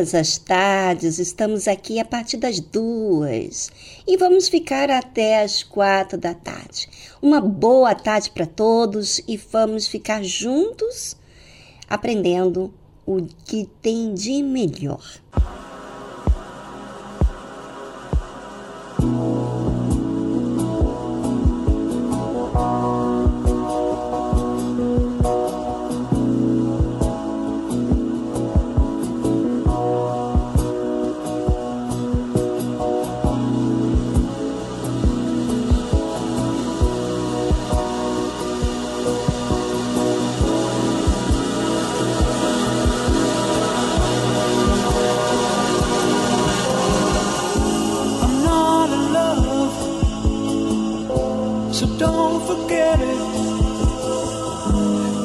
todas 0.00 0.14
as 0.14 0.38
tardes, 0.38 1.18
estamos 1.18 1.68
aqui 1.68 2.00
a 2.00 2.06
partir 2.06 2.38
das 2.38 2.58
duas 2.58 3.70
e 4.08 4.16
vamos 4.16 4.48
ficar 4.48 4.88
até 4.88 5.42
as 5.42 5.62
quatro 5.62 6.16
da 6.16 6.32
tarde. 6.32 6.88
Uma 7.20 7.38
boa 7.38 7.94
tarde 7.94 8.30
para 8.30 8.46
todos 8.46 9.20
e 9.28 9.36
vamos 9.36 9.86
ficar 9.86 10.24
juntos 10.24 11.18
aprendendo 11.86 12.72
o 13.04 13.26
que 13.44 13.68
tem 13.82 14.14
de 14.14 14.42
melhor. 14.42 15.04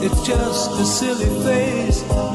It's 0.06 0.22
just 0.28 0.72
a 0.80 0.86
silly 0.86 1.30
face. 1.44 2.35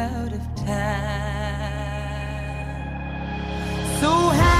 So 4.01 4.09
happy. 4.09 4.50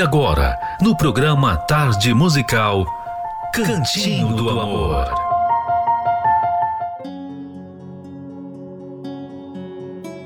E 0.00 0.02
agora, 0.02 0.58
no 0.80 0.96
programa 0.96 1.58
Tarde 1.58 2.14
Musical, 2.14 2.86
Cantinho 3.52 4.34
do 4.34 4.48
Amor. 4.48 5.04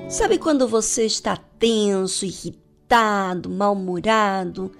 Sabe 0.09 0.39
quando 0.39 0.69
você 0.69 1.07
está 1.07 1.37
tenso, 1.59 2.25
irritado, 2.25 3.51
mal-humorado 3.51 4.71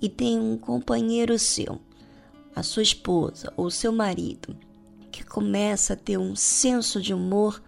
e 0.00 0.08
tem 0.08 0.38
um 0.38 0.56
companheiro 0.56 1.36
seu, 1.40 1.80
a 2.54 2.62
sua 2.62 2.84
esposa 2.84 3.52
ou 3.56 3.68
seu 3.68 3.90
marido, 3.90 4.56
que 5.10 5.24
começa 5.24 5.94
a 5.94 5.96
ter 5.96 6.18
um 6.18 6.36
senso 6.36 7.02
de 7.02 7.12
humor, 7.12 7.60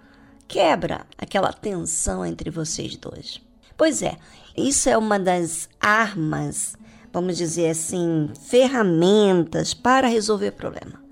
quebra 0.46 1.04
aquela 1.18 1.52
tensão 1.52 2.24
entre 2.24 2.50
vocês 2.50 2.96
dois? 2.96 3.40
Pois 3.76 4.00
é, 4.00 4.16
isso 4.58 4.88
é 4.88 4.96
uma 4.96 5.18
das 5.18 5.68
armas, 5.80 6.74
vamos 7.12 7.36
dizer 7.36 7.70
assim, 7.70 8.30
ferramentas 8.48 9.74
para 9.74 10.08
resolver 10.08 10.52
problema. 10.52 11.02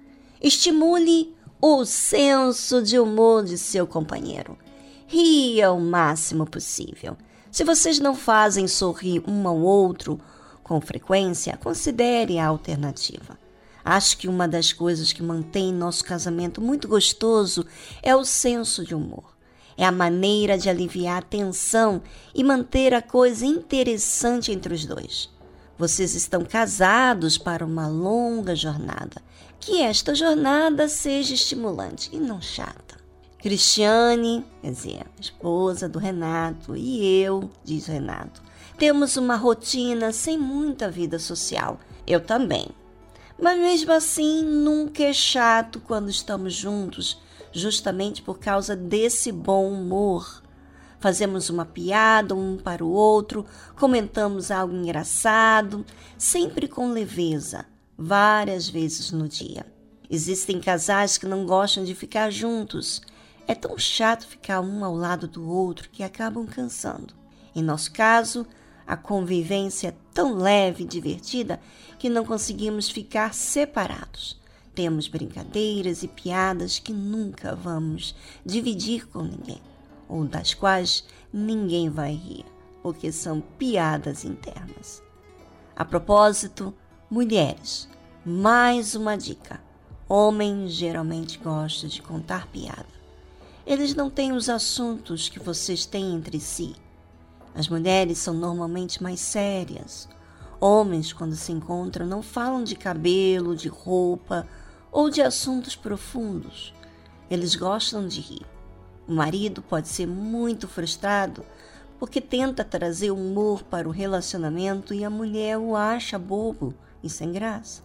Estimule 0.43 1.35
o 1.61 1.85
senso 1.85 2.83
de 2.83 2.99
humor 2.99 3.45
de 3.45 3.57
seu 3.57 3.87
companheiro. 3.87 4.59
Ria 5.07 5.71
o 5.71 5.81
máximo 5.81 6.45
possível. 6.47 7.17
Se 7.51 7.65
vocês 7.65 7.99
não 7.99 8.15
fazem 8.15 8.69
sorrir 8.69 9.23
um 9.27 9.47
ao 9.47 9.59
outro 9.59 10.21
com 10.63 10.81
frequência, 10.81 11.57
considere 11.57 12.39
a 12.39 12.47
alternativa. 12.47 13.39
Acho 13.85 14.19
que 14.19 14.27
uma 14.27 14.49
das 14.49 14.73
coisas 14.73 15.13
que 15.13 15.23
mantém 15.23 15.73
nosso 15.73 16.05
casamento 16.05 16.61
muito 16.61 16.89
gostoso 16.89 17.65
é 18.03 18.17
o 18.17 18.25
senso 18.25 18.85
de 18.85 18.95
humor. 18.95 19.36
É 19.77 19.85
a 19.85 19.93
maneira 19.93 20.57
de 20.57 20.71
aliviar 20.71 21.19
a 21.19 21.23
tensão 21.23 22.03
e 22.35 22.43
manter 22.43 22.95
a 22.95 23.03
coisa 23.03 23.45
interessante 23.45 24.51
entre 24.51 24.73
os 24.73 24.87
dois. 24.87 25.31
Vocês 25.79 26.15
estão 26.15 26.45
casados 26.45 27.37
para 27.37 27.65
uma 27.65 27.87
longa 27.87 28.57
jornada. 28.57 29.23
Que 29.61 29.83
esta 29.83 30.15
jornada 30.15 30.89
seja 30.89 31.35
estimulante 31.35 32.09
e 32.13 32.19
não 32.19 32.41
chata. 32.41 32.97
Cristiane, 33.39 34.45
quer 34.63 34.71
dizer, 34.71 35.07
esposa 35.21 35.89
do 35.89 35.99
Renato, 35.99 36.75
e 36.75 37.21
eu, 37.21 37.51
diz 37.63 37.87
Renato, 37.87 38.43
temos 38.79 39.17
uma 39.17 39.37
rotina 39.37 40.13
sem 40.13 40.39
muita 40.39 40.91
vida 40.91 41.19
social. 41.19 41.79
Eu 42.07 42.21
também. 42.21 42.69
Mas 43.41 43.59
mesmo 43.59 43.93
assim, 43.93 44.43
nunca 44.43 45.03
é 45.03 45.13
chato 45.13 45.81
quando 45.81 46.09
estamos 46.09 46.55
juntos, 46.55 47.21
justamente 47.57 48.23
por 48.23 48.39
causa 48.39 48.77
desse 48.77 49.33
bom 49.33 49.71
humor. 49.71 50.43
Fazemos 51.01 51.51
uma 51.51 51.65
piada 51.65 52.35
um 52.35 52.57
para 52.57 52.85
o 52.85 52.91
outro, 52.91 53.45
comentamos 53.77 54.51
algo 54.51 54.75
engraçado, 54.75 55.85
sempre 56.17 56.69
com 56.69 56.91
leveza, 56.91 57.67
várias 57.97 58.69
vezes 58.69 59.11
no 59.13 59.29
dia. 59.29 59.67
Existem 60.09 60.61
casais 60.61 61.19
que 61.19 61.27
não 61.27 61.45
gostam 61.45 61.85
de 61.85 61.95
ficar 61.95 62.31
juntos. 62.31 63.03
É 63.47 63.55
tão 63.55 63.77
chato 63.79 64.27
ficar 64.27 64.61
um 64.61 64.85
ao 64.85 64.95
lado 64.95 65.27
do 65.27 65.49
outro 65.49 65.89
que 65.91 66.03
acabam 66.03 66.47
cansando. 66.47 67.15
Em 67.55 67.63
nosso 67.63 67.93
caso, 67.93 68.47
a 68.87 68.97
convivência 68.97 69.89
é 69.89 69.95
tão 70.15 70.35
leve 70.35 70.85
e 70.85 70.87
divertida 70.87 71.61
que 71.99 72.09
não 72.09 72.25
conseguimos 72.25 72.89
ficar 72.89 73.35
separados. 73.35 74.39
Temos 74.77 75.09
brincadeiras 75.09 76.05
e 76.05 76.09
piadas 76.09 76.79
que 76.79 76.93
nunca 76.93 77.57
vamos 77.57 78.15
dividir 78.45 79.09
com 79.09 79.23
ninguém, 79.23 79.61
ou 80.09 80.25
das 80.25 80.55
quais 80.55 81.05
ninguém 81.33 81.91
vai 81.91 82.13
rir, 82.13 82.45
porque 82.81 83.11
são 83.11 83.41
piadas 83.41 84.25
internas. 84.25 85.03
A 85.75 85.85
propósito, 85.85 86.73
mulheres, 87.11 87.89
mais 88.25 88.95
uma 88.95 89.17
dica. 89.17 89.61
Homem 90.09 90.69
geralmente 90.69 91.39
gosta 91.39 91.89
de 91.89 92.01
contar 92.01 92.47
piada. 92.47 92.87
Eles 93.67 93.97
não 93.97 94.09
têm 94.09 94.31
os 94.31 94.49
assuntos 94.49 95.29
que 95.29 95.41
vocês 95.41 95.85
têm 95.85 96.15
entre 96.15 96.39
si 96.39 96.77
as 97.57 97.71
mulheres 97.71 98.19
são 98.19 98.35
normalmente 98.35 99.03
mais 99.03 99.19
sérias. 99.19 100.07
Homens, 100.61 101.15
quando 101.15 101.35
se 101.35 101.53
encontram, 101.53 102.07
não 102.07 102.21
falam 102.23 102.63
de 102.63 102.77
cabelo, 102.77 103.57
de 103.57 103.67
roupa 103.67 104.47
ou 104.91 105.11
de 105.11 105.23
assuntos 105.23 105.77
profundos. 105.77 106.75
Eles 107.31 107.55
gostam 107.55 108.07
de 108.07 108.21
rir. 108.21 108.47
O 109.07 109.13
marido 109.13 109.63
pode 109.63 109.89
ser 109.89 110.07
muito 110.07 110.67
frustrado 110.67 111.45
porque 111.99 112.21
tenta 112.21 112.65
trazer 112.65 113.11
humor 113.11 113.63
para 113.63 113.89
o 113.89 113.93
relacionamento 113.93 114.93
e 114.93 115.05
a 115.05 115.11
mulher 115.11 115.59
o 115.59 115.75
acha 115.77 116.19
bobo 116.19 116.75
e 117.03 117.09
sem 117.09 117.33
graça. 117.33 117.83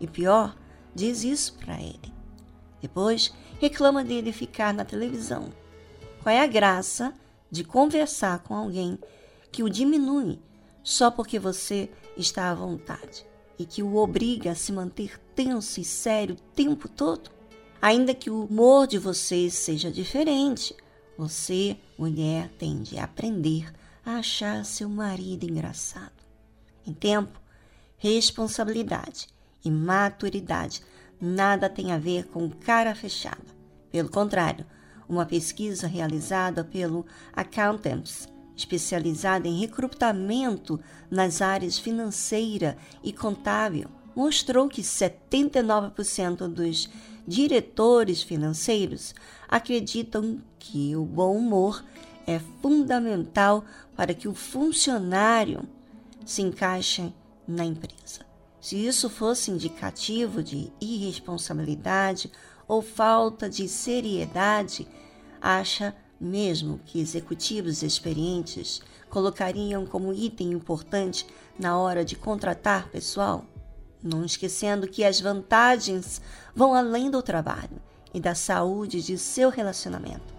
E 0.00 0.06
pior, 0.06 0.56
diz 0.94 1.24
isso 1.24 1.54
para 1.54 1.80
ele. 1.80 2.12
Depois 2.80 3.32
reclama 3.60 4.04
dele 4.04 4.32
ficar 4.32 4.72
na 4.72 4.84
televisão. 4.84 5.52
Qual 6.22 6.34
é 6.34 6.40
a 6.40 6.46
graça 6.46 7.12
de 7.50 7.64
conversar 7.64 8.40
com 8.40 8.54
alguém 8.54 8.98
que 9.50 9.62
o 9.62 9.68
diminui 9.68 10.38
só 10.82 11.10
porque 11.10 11.38
você 11.38 11.90
está 12.16 12.50
à 12.50 12.54
vontade 12.54 13.26
e 13.58 13.64
que 13.64 13.82
o 13.82 13.96
obriga 13.96 14.52
a 14.52 14.54
se 14.54 14.72
manter 14.72 15.20
tenso 15.38 15.80
e 15.80 15.84
sério 15.84 16.34
o 16.34 16.52
tempo 16.52 16.88
todo? 16.88 17.30
Ainda 17.80 18.12
que 18.12 18.28
o 18.28 18.46
humor 18.46 18.88
de 18.88 18.98
vocês 18.98 19.54
seja 19.54 19.88
diferente, 19.88 20.74
você, 21.16 21.76
mulher, 21.96 22.50
tende 22.58 22.98
a 22.98 23.04
aprender 23.04 23.72
a 24.04 24.16
achar 24.16 24.64
seu 24.64 24.88
marido 24.88 25.44
engraçado. 25.44 26.10
Em 26.84 26.92
tempo, 26.92 27.40
responsabilidade 27.98 29.28
e 29.64 29.70
maturidade 29.70 30.82
nada 31.20 31.70
tem 31.70 31.92
a 31.92 31.98
ver 31.98 32.26
com 32.26 32.50
cara 32.50 32.92
fechada. 32.92 33.46
Pelo 33.92 34.08
contrário, 34.08 34.66
uma 35.08 35.24
pesquisa 35.24 35.86
realizada 35.86 36.64
pelo 36.64 37.06
Accountants, 37.32 38.26
especializada 38.56 39.46
em 39.46 39.60
recrutamento 39.60 40.80
nas 41.08 41.40
áreas 41.40 41.78
financeira 41.78 42.76
e 43.04 43.12
contábil, 43.12 43.88
mostrou 44.18 44.68
que 44.68 44.82
79% 44.82 46.48
dos 46.48 46.90
diretores 47.24 48.20
financeiros 48.20 49.14
acreditam 49.48 50.40
que 50.58 50.96
o 50.96 51.04
bom 51.04 51.36
humor 51.36 51.84
é 52.26 52.40
fundamental 52.60 53.64
para 53.94 54.12
que 54.12 54.26
o 54.26 54.34
funcionário 54.34 55.62
se 56.26 56.42
encaixe 56.42 57.14
na 57.46 57.64
empresa. 57.64 58.26
Se 58.60 58.84
isso 58.84 59.08
fosse 59.08 59.52
indicativo 59.52 60.42
de 60.42 60.72
irresponsabilidade 60.80 62.28
ou 62.66 62.82
falta 62.82 63.48
de 63.48 63.68
seriedade, 63.68 64.88
acha 65.40 65.94
mesmo 66.20 66.80
que 66.84 66.98
executivos 66.98 67.84
experientes 67.84 68.82
colocariam 69.08 69.86
como 69.86 70.12
item 70.12 70.50
importante 70.50 71.24
na 71.56 71.78
hora 71.78 72.04
de 72.04 72.16
contratar 72.16 72.88
pessoal? 72.88 73.46
Não 74.02 74.24
esquecendo 74.24 74.88
que 74.88 75.04
as 75.04 75.20
vantagens 75.20 76.20
vão 76.54 76.74
além 76.74 77.10
do 77.10 77.22
trabalho 77.22 77.80
e 78.14 78.20
da 78.20 78.34
saúde 78.34 79.02
de 79.02 79.18
seu 79.18 79.50
relacionamento. 79.50 80.34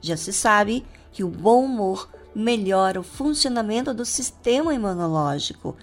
Já 0.00 0.16
se 0.16 0.32
sabe 0.32 0.84
que 1.12 1.24
o 1.24 1.28
bom 1.28 1.64
humor 1.64 2.08
melhora 2.34 3.00
o 3.00 3.04
funcionamento 3.04 3.94
do 3.94 4.04
sistema 4.04 4.74
imunológico, 4.74 5.74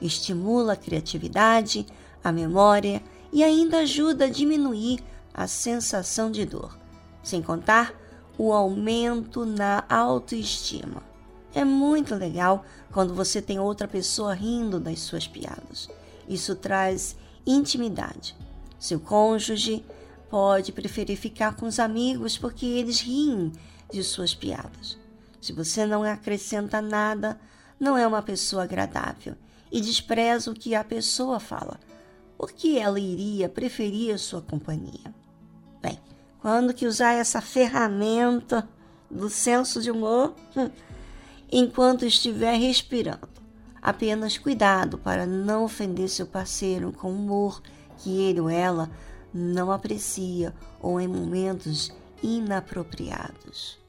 estimula 0.00 0.74
a 0.74 0.76
criatividade, 0.76 1.86
a 2.22 2.30
memória 2.30 3.02
e 3.32 3.42
ainda 3.42 3.78
ajuda 3.78 4.26
a 4.26 4.30
diminuir 4.30 5.00
a 5.32 5.46
sensação 5.46 6.30
de 6.30 6.44
dor, 6.44 6.76
sem 7.22 7.40
contar 7.40 7.94
o 8.36 8.52
aumento 8.52 9.46
na 9.46 9.84
autoestima. 9.88 11.02
É 11.54 11.64
muito 11.64 12.14
legal 12.14 12.64
quando 12.92 13.14
você 13.14 13.40
tem 13.40 13.58
outra 13.58 13.88
pessoa 13.88 14.34
rindo 14.34 14.78
das 14.78 15.00
suas 15.00 15.26
piadas. 15.26 15.88
Isso 16.28 16.54
traz 16.54 17.16
intimidade. 17.46 18.36
Seu 18.78 18.98
cônjuge 19.00 19.84
pode 20.30 20.72
preferir 20.72 21.16
ficar 21.16 21.56
com 21.56 21.66
os 21.66 21.78
amigos 21.78 22.38
porque 22.38 22.66
eles 22.66 23.00
riem 23.00 23.52
de 23.92 24.02
suas 24.02 24.34
piadas. 24.34 24.98
Se 25.40 25.52
você 25.52 25.84
não 25.84 26.02
acrescenta 26.02 26.80
nada, 26.80 27.38
não 27.78 27.98
é 27.98 28.06
uma 28.06 28.22
pessoa 28.22 28.62
agradável 28.62 29.34
e 29.70 29.80
despreza 29.80 30.50
o 30.50 30.54
que 30.54 30.74
a 30.74 30.84
pessoa 30.84 31.40
fala. 31.40 31.80
Por 32.38 32.52
que 32.52 32.78
ela 32.78 32.98
iria 32.98 33.48
preferir 33.48 34.14
a 34.14 34.18
sua 34.18 34.40
companhia? 34.40 35.14
Bem, 35.80 35.98
quando 36.40 36.74
que 36.74 36.86
usar 36.86 37.12
essa 37.12 37.40
ferramenta 37.40 38.68
do 39.10 39.28
senso 39.28 39.80
de 39.82 39.90
humor? 39.90 40.34
Hum, 40.56 40.70
enquanto 41.50 42.06
estiver 42.06 42.56
respirando. 42.56 43.31
Apenas 43.82 44.38
cuidado 44.38 44.96
para 44.96 45.26
não 45.26 45.64
ofender 45.64 46.08
seu 46.08 46.24
parceiro 46.24 46.92
com 46.92 47.10
humor 47.10 47.60
que 47.98 48.20
ele 48.20 48.40
ou 48.40 48.48
ela 48.48 48.88
não 49.34 49.72
aprecia 49.72 50.54
ou 50.80 51.00
em 51.00 51.08
momentos 51.08 51.92
inapropriados. 52.22 53.81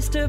Just 0.00 0.14
a 0.14 0.28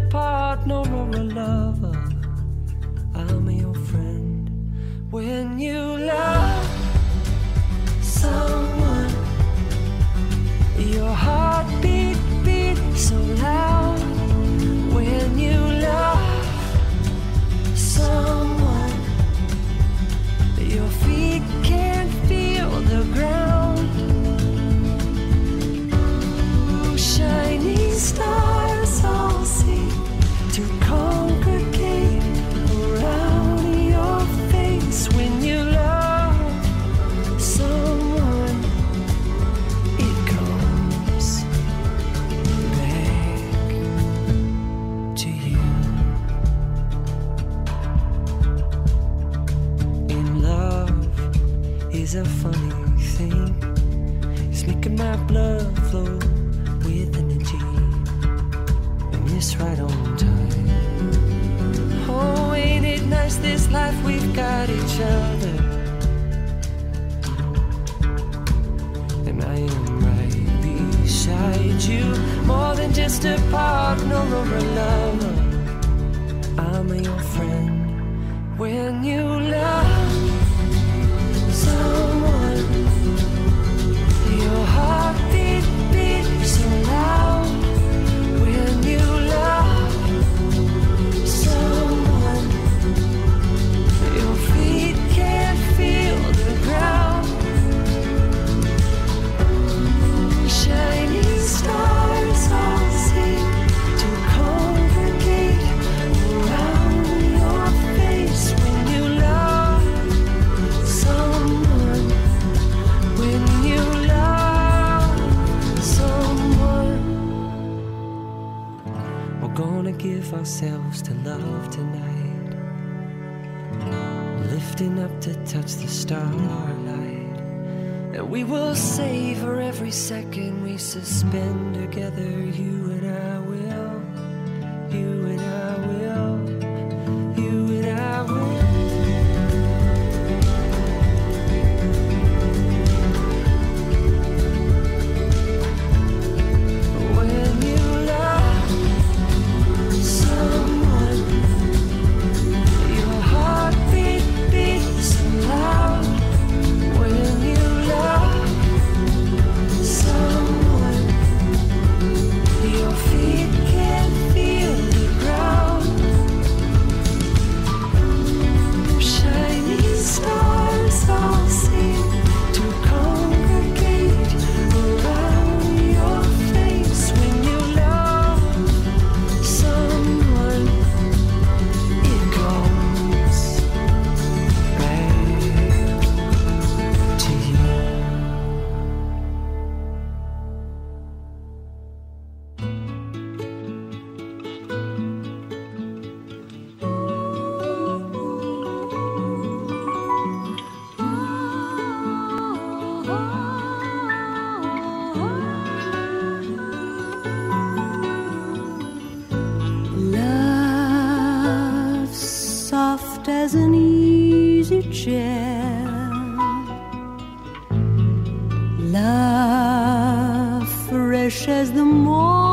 as 221.47 221.71
the 221.71 221.83
morning. 221.83 222.50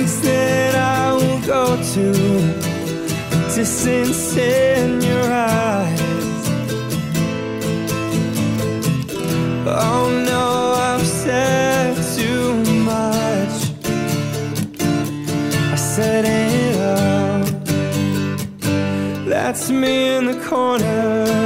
place 0.00 0.20
that 0.20 0.74
I 0.74 1.12
will 1.12 1.40
go 1.46 1.76
to. 1.76 2.12
The 3.30 3.52
distance 3.54 4.36
in 4.36 5.00
your 5.02 5.26
eyes. 5.30 6.42
Oh 9.66 10.08
no, 10.30 10.46
I've 10.90 11.06
said 11.06 11.96
too 12.16 12.64
much. 12.92 13.56
I 15.74 15.76
said 15.76 16.24
it 16.24 16.76
all. 16.92 17.44
That's 19.28 19.70
me 19.70 20.16
in 20.16 20.24
the 20.26 20.38
corner. 20.48 21.39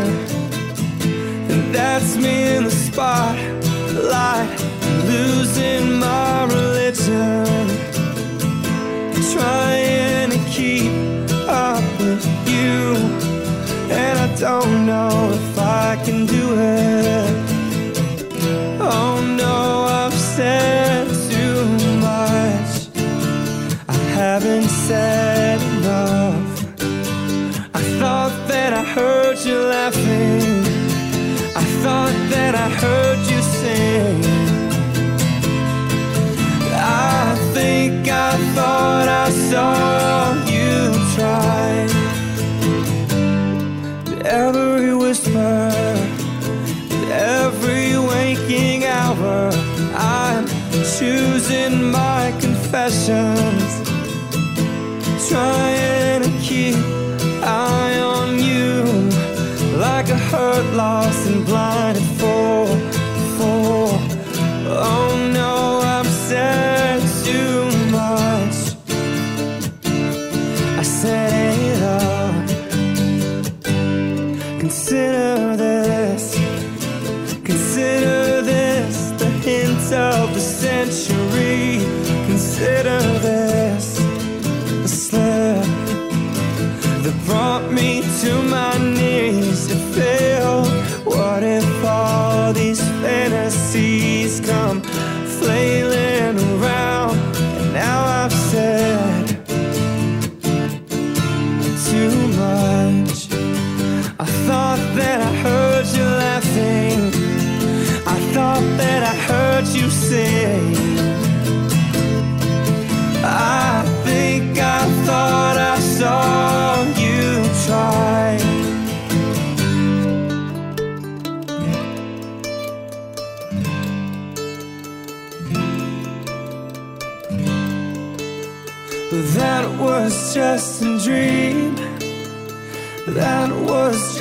boy 38.55 39.04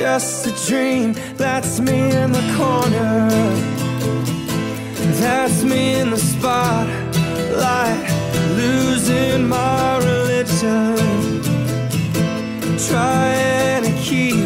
just 0.04 0.46
a 0.46 0.52
dream. 0.68 1.14
That's 1.38 1.80
me 1.80 1.98
in 2.22 2.30
the 2.32 2.44
corner. 2.58 3.30
That's 5.22 5.64
me 5.64 5.94
in 5.94 6.10
the 6.10 6.18
spotlight. 6.18 8.06
Losing 8.54 9.48
my 9.48 9.96
religion. 10.10 10.98
Trying 12.86 13.84
to 13.88 13.94
keep 14.08 14.44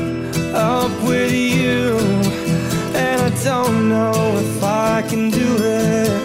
up 0.55 0.93
with 1.03 1.33
you. 1.33 1.99
And 2.95 3.21
I 3.29 3.31
don't 3.43 3.89
know 3.89 4.15
if 4.45 4.63
I 4.63 5.03
can 5.11 5.29
do 5.29 5.49
it. 5.59 6.18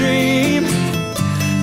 Dream. 0.00 0.64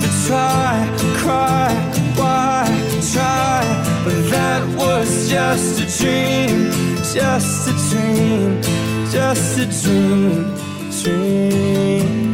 To 0.02 0.08
try, 0.26 0.76
cry, 1.20 1.74
why 2.14 2.64
try? 3.12 3.64
But 4.04 4.18
that 4.30 4.62
was 4.78 5.28
just 5.28 5.80
a 5.80 5.86
dream, 5.98 6.70
just 7.02 7.68
a 7.68 7.74
dream, 7.88 8.62
just 9.10 9.58
a 9.58 9.66
dream, 9.66 10.54
dream. 11.02 12.28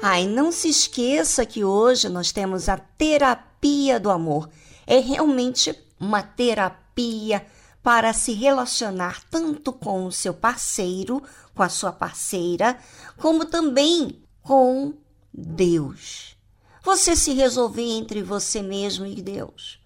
Ai, 0.00 0.28
não 0.28 0.52
se 0.52 0.68
esqueça 0.68 1.44
que 1.44 1.64
hoje 1.64 2.08
nós 2.08 2.30
temos 2.30 2.68
a 2.68 2.76
terapia 2.76 3.98
do 3.98 4.10
amor. 4.10 4.48
É 4.86 4.98
realmente 4.98 5.72
uma 5.98 6.22
terapia 6.22 7.46
para 7.82 8.12
se 8.12 8.32
relacionar 8.32 9.22
tanto 9.30 9.72
com 9.72 10.06
o 10.06 10.12
seu 10.12 10.32
parceiro, 10.32 11.22
com 11.54 11.62
a 11.62 11.68
sua 11.68 11.92
parceira, 11.92 12.78
como 13.18 13.44
também 13.44 14.22
com 14.42 14.94
Deus. 15.32 16.36
Você 16.82 17.14
se 17.14 17.32
resolver 17.32 17.82
entre 17.82 18.22
você 18.22 18.62
mesmo 18.62 19.06
e 19.06 19.20
Deus. 19.20 19.78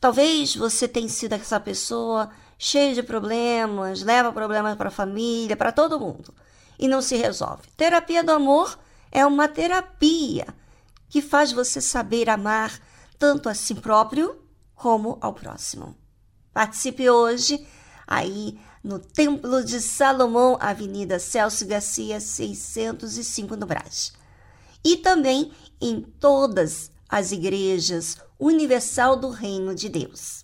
Talvez 0.00 0.56
você 0.56 0.88
tenha 0.88 1.08
sido 1.08 1.34
essa 1.34 1.60
pessoa 1.60 2.30
cheia 2.58 2.94
de 2.94 3.02
problemas, 3.02 4.02
leva 4.02 4.32
problemas 4.32 4.76
para 4.76 4.88
a 4.88 4.92
família, 4.92 5.56
para 5.56 5.72
todo 5.72 6.00
mundo 6.00 6.34
e 6.78 6.88
não 6.88 7.02
se 7.02 7.16
resolve. 7.16 7.62
Terapia 7.76 8.24
do 8.24 8.32
amor 8.32 8.78
é 9.12 9.24
uma 9.26 9.46
terapia 9.46 10.46
que 11.08 11.20
faz 11.20 11.52
você 11.52 11.80
saber 11.80 12.30
amar 12.30 12.72
tanto 13.18 13.48
a 13.48 13.54
si 13.54 13.74
próprio 13.74 14.40
como 14.80 15.18
ao 15.20 15.34
próximo. 15.34 15.94
Participe 16.54 17.10
hoje 17.10 17.66
aí 18.06 18.58
no 18.82 18.98
Templo 18.98 19.62
de 19.62 19.78
Salomão, 19.78 20.56
Avenida 20.58 21.18
Celso 21.18 21.66
Garcia, 21.66 22.18
605 22.18 23.56
no 23.56 23.66
Brás. 23.66 24.14
E 24.82 24.96
também 24.96 25.52
em 25.78 26.00
todas 26.00 26.90
as 27.06 27.30
igrejas 27.30 28.16
universal 28.38 29.16
do 29.16 29.28
Reino 29.28 29.74
de 29.74 29.90
Deus. 29.90 30.42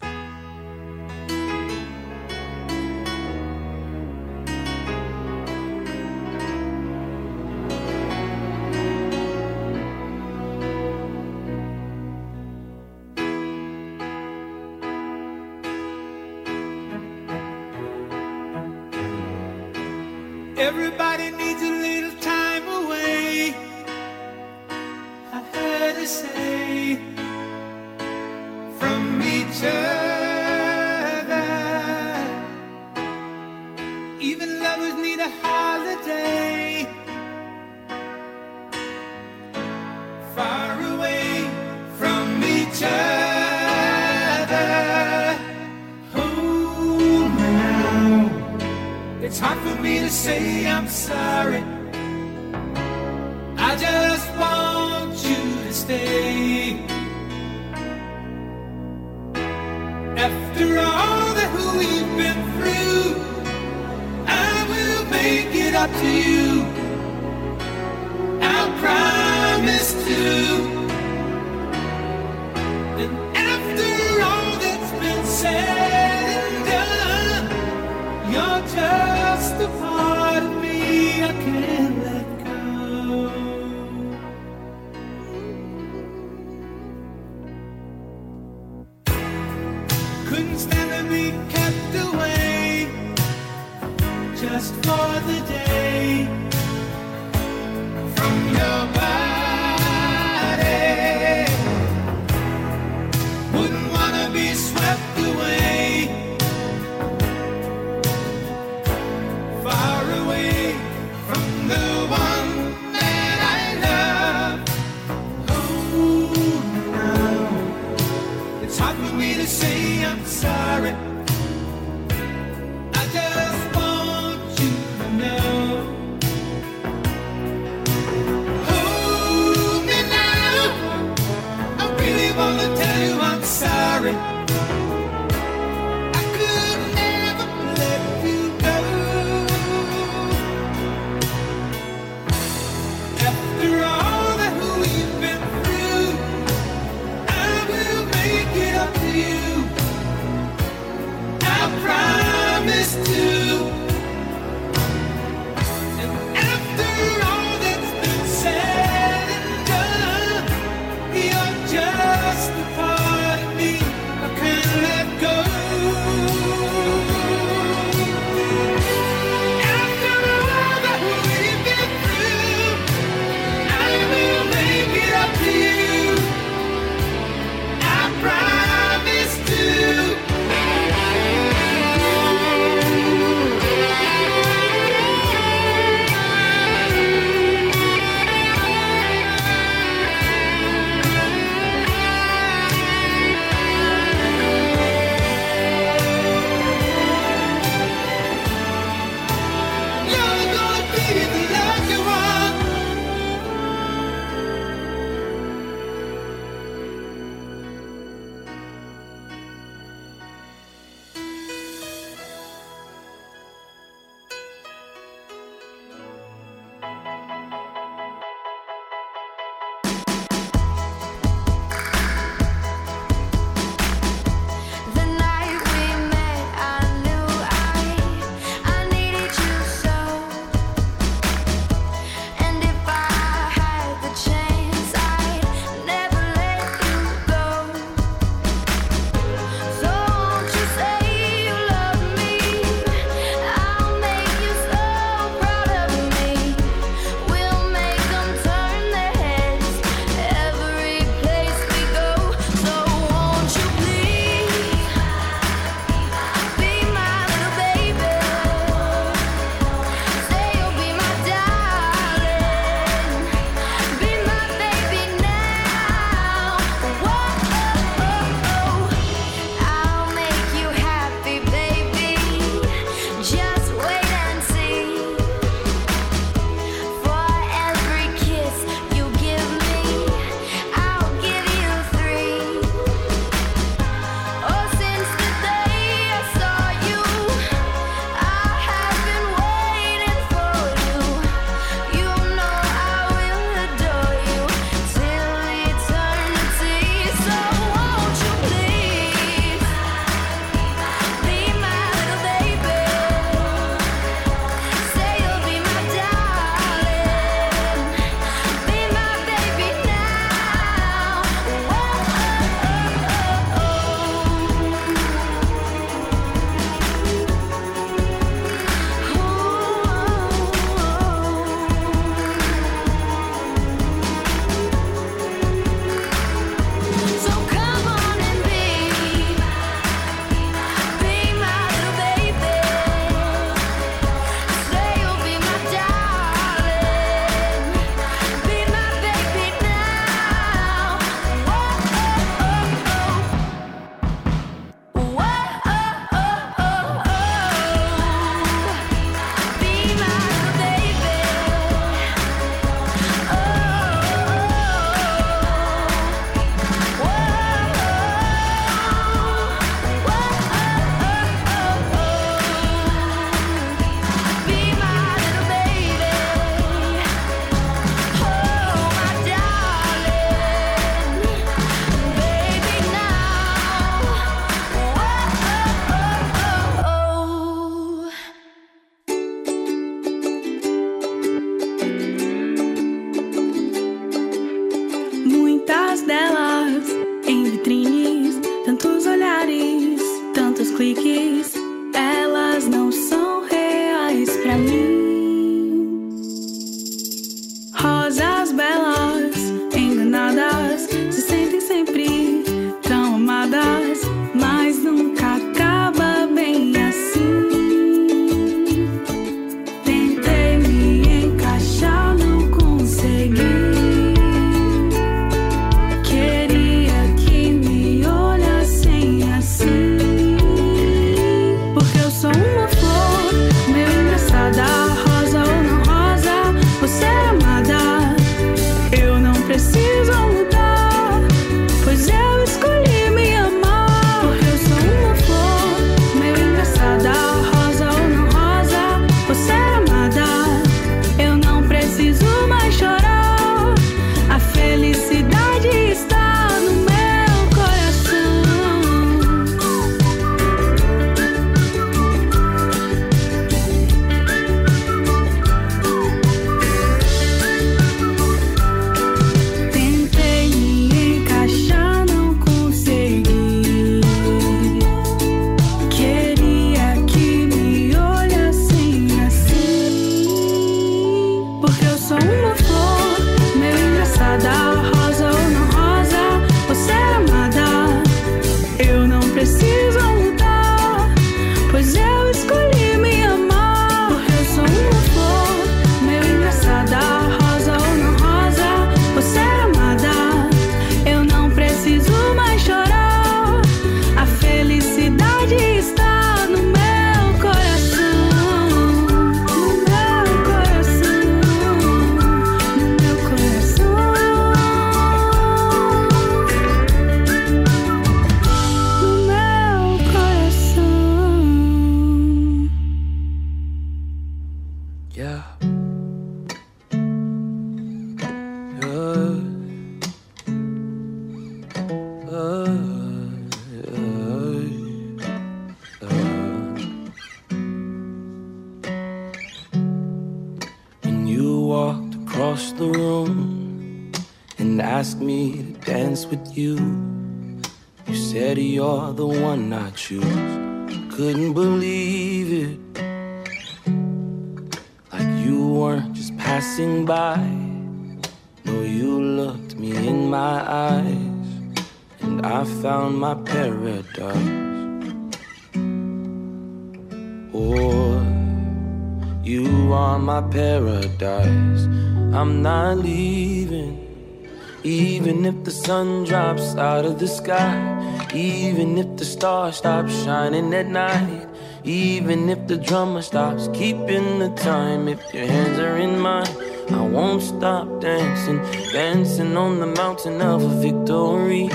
The 566.26 566.32
sun 566.32 566.56
drops 566.56 566.76
out 566.76 567.04
of 567.04 567.18
the 567.18 567.28
sky, 567.28 568.28
even 568.34 568.98
if 568.98 569.16
the 569.16 569.24
stars 569.24 569.76
stop 569.76 570.08
shining 570.08 570.72
at 570.74 570.86
night, 570.86 571.46
even 571.84 572.48
if 572.48 572.66
the 572.66 572.76
drummer 572.76 573.22
stops 573.22 573.68
keeping 573.72 574.38
the 574.38 574.50
time, 574.56 575.08
if 575.08 575.20
your 575.32 575.46
hands 575.46 575.78
are 575.78 575.98
in 575.98 576.18
mine, 576.18 576.46
I 576.90 577.00
won't 577.00 577.42
stop 577.42 578.00
dancing, 578.00 578.58
dancing 578.92 579.56
on 579.56 579.80
the 579.80 579.86
mountain 579.86 580.40
of 580.40 580.62
a 580.62 580.80
victory, 580.80 581.68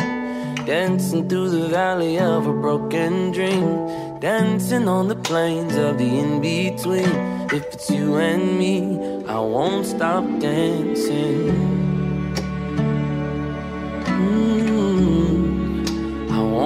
dancing 0.65 1.27
through 1.27 1.49
the 1.49 1.67
valley 1.67 2.19
of 2.19 2.47
a 2.47 2.53
broken 2.53 3.31
dream, 3.31 4.19
dancing 4.19 4.87
on 4.87 5.07
the 5.07 5.15
plains 5.15 5.75
of 5.75 5.97
the 5.97 6.19
in 6.19 6.41
between. 6.41 7.11
If 7.51 7.73
it's 7.73 7.89
you 7.89 8.17
and 8.17 8.57
me, 8.57 9.25
I 9.27 9.39
won't 9.39 9.85
stop 9.85 10.23
dancing. 10.39 11.80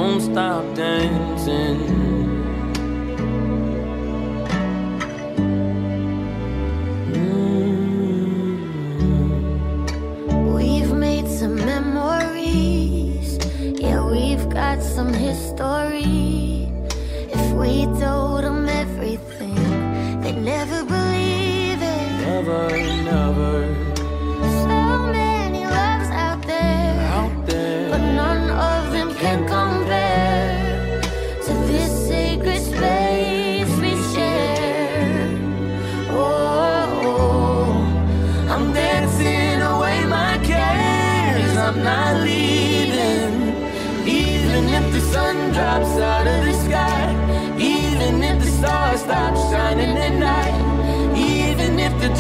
Mm, 0.06 0.12
won't 0.12 0.22
stop 0.22 0.76
dancing. 0.76 1.80
We've 10.54 10.94
made 10.94 11.28
some 11.28 11.56
memories. 11.56 13.40
Yeah, 13.60 14.06
we've 14.10 14.48
got 14.50 14.82
some 14.84 15.12
history. 15.14 16.70
If 17.38 17.52
we 17.54 17.86
told 18.00 18.44
them 18.44 18.70
everything, 18.70 20.22
they'd 20.22 20.38
never 20.38 20.84
believe 20.86 21.82
it. 21.82 22.12
Never, 22.22 22.70
never 23.04 23.85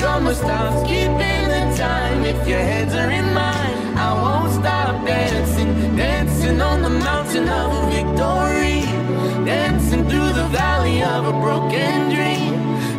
drummer 0.05 0.35
stops 0.35 0.83
keeping 0.87 1.45
the 1.53 1.63
time, 1.75 2.23
if 2.25 2.47
your 2.47 2.59
heads 2.59 2.93
are 2.93 3.09
in 3.09 3.27
mine, 3.33 3.97
I 3.97 4.13
won't 4.21 4.53
stop 4.53 5.03
dancing, 5.03 5.71
dancing 5.95 6.61
on 6.61 6.83
the 6.83 6.91
mountain 6.91 7.49
of 7.49 7.67
a 7.79 7.81
victory, 7.95 8.81
dancing 9.51 10.03
through 10.07 10.31
the 10.41 10.47
valley 10.61 11.01
of 11.01 11.21
a 11.25 11.35
broken 11.45 11.97
dream, 12.13 12.53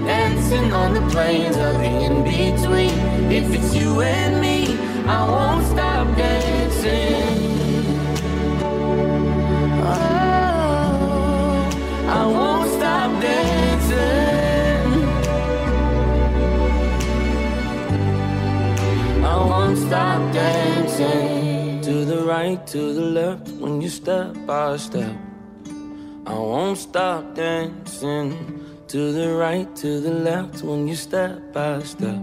dancing 0.04 0.72
on 0.72 0.94
the 0.94 1.04
plains 1.12 1.56
of 1.56 1.74
the 1.82 1.90
in 2.06 2.24
between. 2.24 2.96
If 3.30 3.54
it's 3.56 3.72
you 3.72 4.00
and 4.00 4.40
me, 4.40 4.76
I 5.06 5.20
won't 5.30 5.64
stop 5.74 5.95
dancing. 20.36 21.80
To 21.82 22.04
the 22.04 22.20
right, 22.24 22.60
to 22.66 22.80
the 22.98 23.06
left, 23.20 23.48
when 23.62 23.80
you 23.80 23.88
step 23.88 24.34
by 24.46 24.76
step. 24.76 25.14
I 26.26 26.34
won't 26.34 26.78
stop 26.78 27.34
dancing. 27.34 28.28
To 28.88 29.12
the 29.12 29.28
right, 29.34 29.68
to 29.82 30.00
the 30.06 30.14
left, 30.28 30.62
when 30.62 30.88
you 30.88 30.96
step 30.96 31.52
by 31.52 31.82
step. 31.82 32.20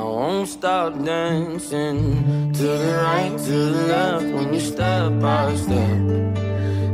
I 0.00 0.02
won't 0.16 0.48
stop 0.48 0.90
dancing. 1.04 2.52
To 2.60 2.68
the 2.84 2.94
right, 3.06 3.36
to 3.46 3.56
the 3.76 3.84
left, 3.94 4.26
when 4.34 4.52
you 4.54 4.60
step 4.60 5.20
by 5.20 5.54
step. 5.64 5.98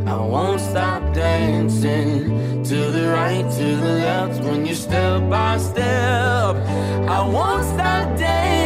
I 0.07 0.17
won't 0.33 0.61
stop 0.61 1.03
dancing 1.15 2.63
to 2.65 2.79
the 2.97 3.09
right, 3.09 3.47
to 3.59 3.67
the 3.85 3.95
left 4.07 4.43
when 4.45 4.65
you 4.67 4.75
step 4.75 5.29
by 5.29 5.59
step. 5.59 6.57
I 7.17 7.21
won't 7.35 7.65
stop 7.65 8.07
dancing 8.19 8.64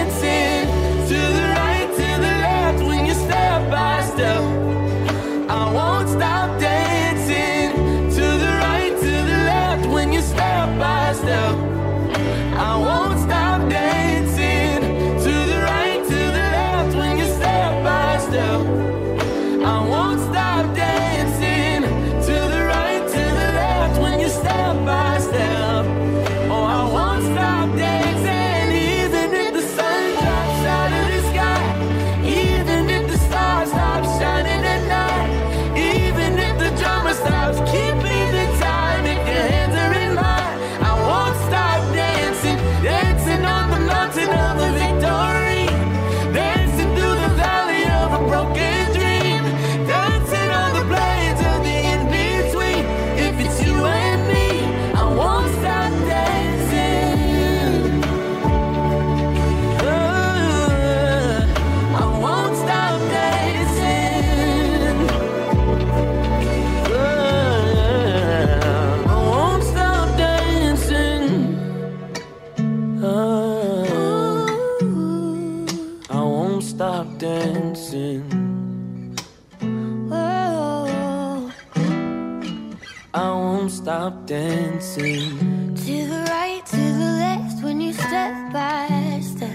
stop 84.09 84.27
dancing. 84.27 85.75
to 85.75 86.07
the 86.09 86.25
right, 86.31 86.65
to 86.65 86.77
the 86.77 87.11
left 87.21 87.63
when 87.63 87.79
you 87.81 87.93
step 87.93 88.53
by 88.53 89.21
step. 89.21 89.51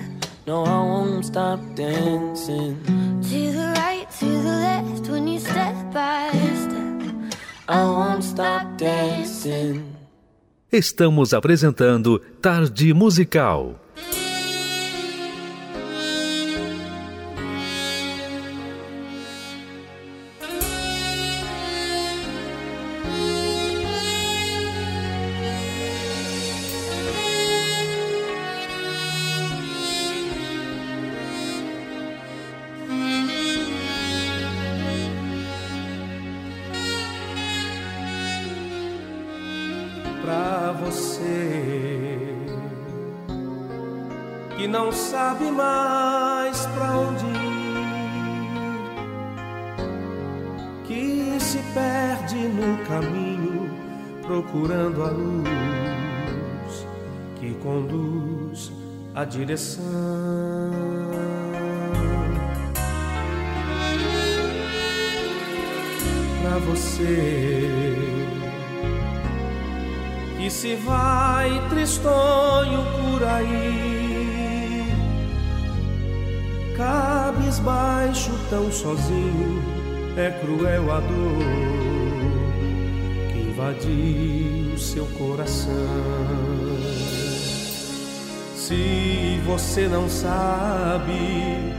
No, 0.45 0.63
I 0.63 0.77
won't 0.77 1.25
stop 1.25 1.59
dancing. 1.73 2.77
To 3.29 3.51
the 3.51 3.73
right, 3.77 4.05
to 4.19 4.25
the 4.25 4.55
left 4.67 5.09
when 5.09 5.27
you 5.27 5.39
step 5.39 5.75
by 5.91 6.29
step. 6.53 7.33
I 7.67 7.83
won't 7.83 8.23
stop 8.23 8.77
dancing. 8.77 9.95
Estamos 10.71 11.33
apresentando 11.33 12.21
Tarde 12.39 12.93
Musical. 12.93 13.82
Sabe, 90.13 91.73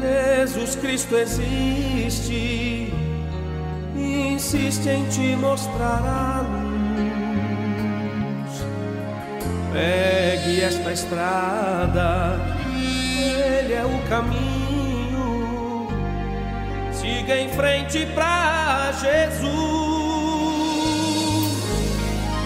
Jesus 0.00 0.76
Cristo 0.76 1.16
existe, 1.16 2.92
insiste 3.96 4.88
em 4.88 5.08
te 5.08 5.36
mostrar 5.36 6.02
a 6.04 6.42
luz. 6.42 6.66
Pegue 9.72 10.60
esta 10.62 10.92
estrada, 10.92 12.40
ele 12.74 13.72
é 13.72 13.84
o 13.84 14.08
caminho. 14.08 15.88
Siga 16.92 17.38
em 17.38 17.48
frente 17.50 18.04
pra 18.14 18.92
Jesus. 19.00 19.46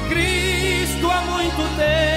Cristo 0.08 1.10
há 1.10 1.20
muito 1.22 1.76
tempo 1.76 2.09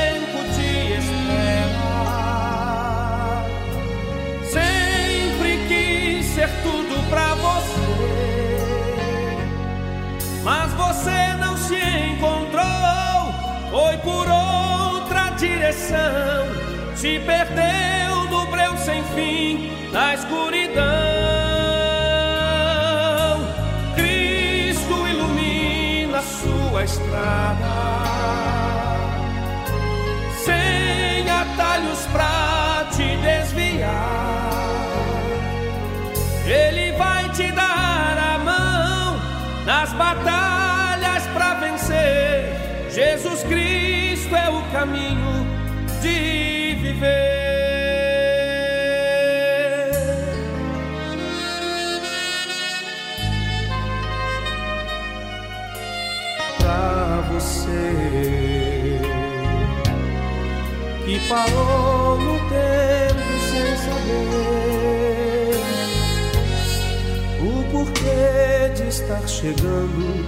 direção, 15.43 16.47
se 16.95 17.19
perdeu 17.19 18.23
no 18.29 18.45
breu 18.45 18.77
sem 18.77 19.03
fim, 19.13 19.71
na 19.91 20.13
escuridão. 20.13 20.83
Cristo 23.95 25.07
ilumina 25.07 26.21
sua 26.21 26.85
estrada, 26.85 27.73
sem 30.45 31.29
atalhos 31.29 32.05
pra 32.13 32.87
te 32.95 33.17
desviar. 33.17 33.91
Ele 36.45 36.93
vai 36.93 37.29
te 37.31 37.51
dar 37.51 38.17
a 38.33 38.37
mão 38.37 39.19
nas 39.65 39.91
batalhas 39.91 41.27
pra 41.33 41.55
vencer. 41.55 42.55
Jesus 42.89 43.43
Cristo 44.33 44.35
é 44.35 44.49
o 44.49 44.61
caminho 44.71 45.45
de 46.01 46.75
viver. 46.81 47.43
Pra 56.57 57.21
você 57.31 58.99
que 61.05 61.19
parou 61.29 62.17
no 62.17 62.39
tempo 62.49 63.39
sem 63.51 63.75
saber 63.77 64.33
o 67.41 67.63
porquê 67.71 68.69
de 68.75 68.87
estar 68.87 69.27
chegando 69.27 70.25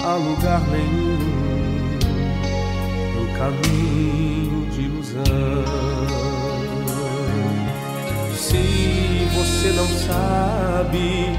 a 0.00 0.14
lugar 0.14 0.60
nenhum 0.68 1.41
caminho 3.42 4.70
de 4.70 4.82
ilusão. 4.82 5.24
Se 8.36 9.26
você 9.34 9.72
não 9.72 9.88
sabe, 9.88 11.36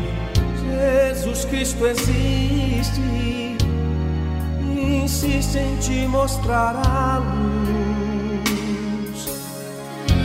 Jesus 0.65 1.45
Cristo 1.45 1.87
existe, 1.87 3.55
insiste 4.75 5.57
em 5.57 5.77
te 5.77 6.05
mostrar 6.07 6.75
a 6.85 7.19
luz. 7.19 8.43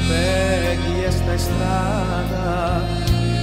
Pegue 0.08 1.04
esta 1.04 1.34
estrada, 1.34 2.82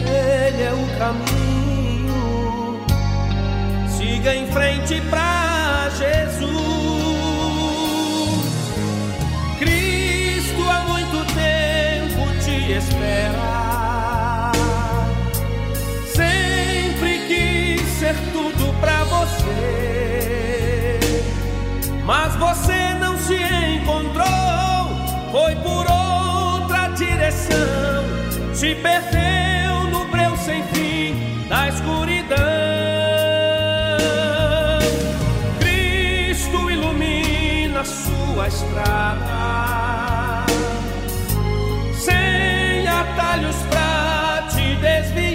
ele 0.03 0.61
é 0.61 0.73
o 0.73 0.87
caminho. 0.99 2.85
Siga 3.87 4.35
em 4.35 4.47
frente 4.51 4.99
pra 5.09 5.89
Jesus. 5.97 6.84
Espera. 12.73 14.51
Sempre 16.13 17.19
quis 17.27 17.81
ser 17.99 18.15
tudo 18.31 18.73
pra 18.79 19.03
você, 19.05 20.99
mas 22.03 22.35
você 22.35 22.93
não 22.99 23.17
se 23.17 23.35
encontrou. 23.35 24.25
Foi 25.31 25.55
por 25.55 25.85
outra 25.91 26.87
direção, 26.95 28.03
se 28.53 28.75
perdeu 28.75 29.83
no 29.91 30.05
breu 30.05 30.35
sem 30.37 30.63
fim 30.67 31.45
da 31.49 31.67
escuridão. 31.67 32.35
Cristo 35.59 36.71
ilumina 36.71 37.83
sua 37.83 38.47
estrada, 38.47 39.44
atalhos 43.35 43.55
pra 43.69 44.47
te 44.49 44.75
desviar. 44.75 45.34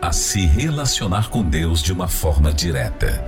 a 0.00 0.12
se 0.12 0.46
relacionar 0.46 1.28
com 1.28 1.42
Deus 1.42 1.82
de 1.82 1.92
uma 1.92 2.06
forma 2.06 2.52
direta. 2.52 3.24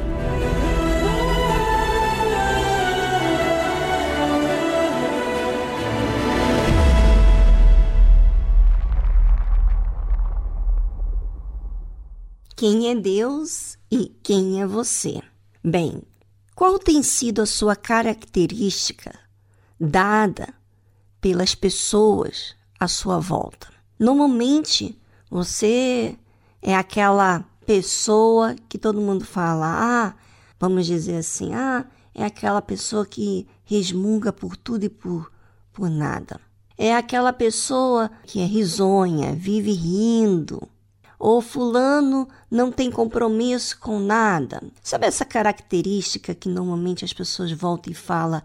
Quem 12.57 12.89
é 12.91 12.95
Deus 12.95 13.77
e 13.91 14.15
quem 14.23 14.63
é 14.63 14.67
você? 14.67 15.21
Bem, 15.65 16.03
qual 16.55 16.79
tem 16.79 17.03
sido 17.03 17.43
a 17.43 17.47
sua 17.47 17.75
característica 17.75 19.19
dada 19.79 20.55
pelas 21.21 21.55
pessoas 21.55 22.55
à 22.79 22.87
sua 22.87 23.19
volta? 23.19 23.67
Normalmente, 23.99 24.97
você 25.29 26.17
é 26.63 26.75
aquela 26.75 27.45
pessoa 27.65 28.55
que 28.69 28.79
todo 28.79 29.01
mundo 29.01 29.25
fala, 29.25 29.67
ah, 29.67 30.15
vamos 30.59 30.87
dizer 30.87 31.17
assim, 31.17 31.55
ah, 31.55 31.85
é 32.15 32.25
aquela 32.25 32.61
pessoa 32.61 33.07
que 33.07 33.47
resmunga 33.65 34.33
por 34.33 34.57
tudo 34.57 34.85
e 34.85 34.89
por, 34.89 35.31
por 35.73 35.89
nada. 35.89 36.41
É 36.77 36.95
aquela 36.97 37.33
pessoa 37.33 38.11
que 38.25 38.41
é 38.41 38.45
risonha, 38.45 39.35
vive 39.35 39.73
rindo. 39.73 40.67
Ou 41.19 41.43
fulano 41.43 42.27
não 42.51 42.73
tem 42.73 42.91
compromisso 42.91 43.79
com 43.79 43.99
nada. 43.99 44.63
Sabe 44.83 45.07
essa 45.07 45.25
característica 45.25 46.35
que 46.35 46.49
normalmente 46.49 47.05
as 47.05 47.13
pessoas 47.13 47.53
voltam 47.53 47.93
e 47.93 47.95
falam 47.95 48.43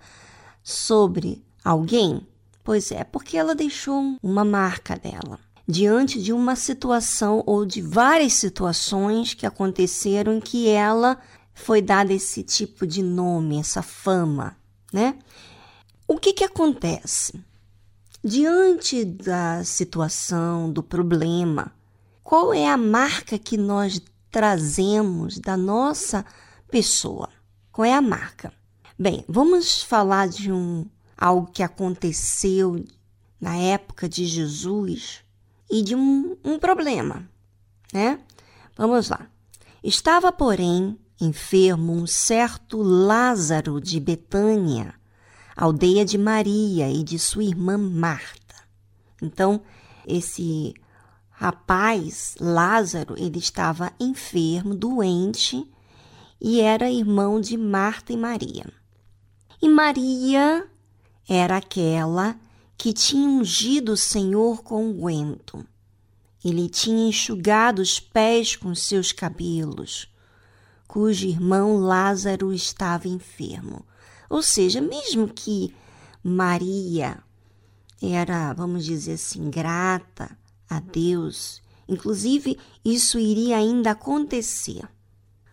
sobre 0.61 1.43
alguém? 1.63 2.27
Pois 2.63 2.91
é, 2.91 3.03
porque 3.05 3.37
ela 3.37 3.55
deixou 3.55 4.17
uma 4.21 4.43
marca 4.43 4.97
dela 4.97 5.39
diante 5.67 6.21
de 6.21 6.31
uma 6.31 6.55
situação 6.55 7.43
ou 7.45 7.65
de 7.65 7.81
várias 7.81 8.33
situações 8.33 9.33
que 9.33 9.45
aconteceram 9.45 10.33
em 10.35 10.39
que 10.39 10.67
ela 10.67 11.19
foi 11.53 11.81
dada 11.81 12.13
esse 12.13 12.43
tipo 12.43 12.85
de 12.85 13.01
nome, 13.01 13.59
essa 13.59 13.81
fama, 13.81 14.55
né? 14.93 15.17
O 16.07 16.17
que 16.17 16.33
que 16.33 16.43
acontece? 16.43 17.39
Diante 18.23 19.03
da 19.03 19.63
situação, 19.63 20.71
do 20.71 20.83
problema, 20.83 21.71
qual 22.23 22.53
é 22.53 22.67
a 22.67 22.77
marca 22.77 23.39
que 23.39 23.57
nós 23.57 24.01
trazemos 24.29 25.39
da 25.39 25.55
nossa 25.57 26.25
pessoa? 26.69 27.29
Qual 27.71 27.85
é 27.85 27.93
a 27.93 28.01
marca? 28.01 28.53
Bem, 28.97 29.25
vamos 29.27 29.81
falar 29.81 30.27
de 30.27 30.51
um 30.51 30.85
algo 31.17 31.51
que 31.51 31.63
aconteceu 31.63 32.83
na 33.39 33.55
época 33.55 34.07
de 34.07 34.25
Jesus 34.25 35.24
e 35.69 35.81
de 35.81 35.95
um, 35.95 36.37
um 36.43 36.59
problema, 36.59 37.29
né? 37.93 38.19
Vamos 38.77 39.09
lá. 39.09 39.27
Estava, 39.83 40.31
porém, 40.31 40.97
enfermo 41.19 41.93
um 41.93 42.05
certo 42.05 42.81
Lázaro 42.81 43.79
de 43.79 43.99
Betânia, 43.99 44.95
aldeia 45.55 46.03
de 46.03 46.17
Maria 46.17 46.89
e 46.89 47.03
de 47.03 47.17
sua 47.17 47.43
irmã 47.43 47.77
Marta. 47.77 48.55
Então, 49.21 49.61
esse 50.05 50.73
rapaz, 51.29 52.35
Lázaro, 52.39 53.15
ele 53.17 53.39
estava 53.39 53.91
enfermo, 53.99 54.75
doente, 54.75 55.69
e 56.39 56.59
era 56.61 56.91
irmão 56.91 57.39
de 57.39 57.57
Marta 57.57 58.13
e 58.13 58.17
Maria. 58.17 58.65
E 59.61 59.69
Maria 59.69 60.67
era 61.27 61.57
aquela 61.57 62.35
que 62.77 62.93
tinha 62.93 63.27
ungido 63.27 63.93
o 63.93 63.97
Senhor 63.97 64.63
com 64.63 64.89
unguento. 64.89 65.65
Ele 66.43 66.69
tinha 66.69 67.07
enxugado 67.07 67.81
os 67.81 67.99
pés 67.99 68.55
com 68.55 68.75
seus 68.75 69.11
cabelos, 69.11 70.07
cujo 70.87 71.27
irmão 71.27 71.77
Lázaro 71.77 72.53
estava 72.53 73.07
enfermo. 73.07 73.85
Ou 74.29 74.43
seja, 74.43 74.79
mesmo 74.81 75.27
que 75.27 75.73
Maria 76.23 77.17
era, 78.01 78.53
vamos 78.53 78.85
dizer 78.85 79.13
assim, 79.13 79.49
grata 79.49 80.37
a 80.69 80.79
Deus, 80.79 81.61
inclusive 81.87 82.59
isso 82.83 83.17
iria 83.17 83.57
ainda 83.57 83.91
acontecer. 83.91 84.87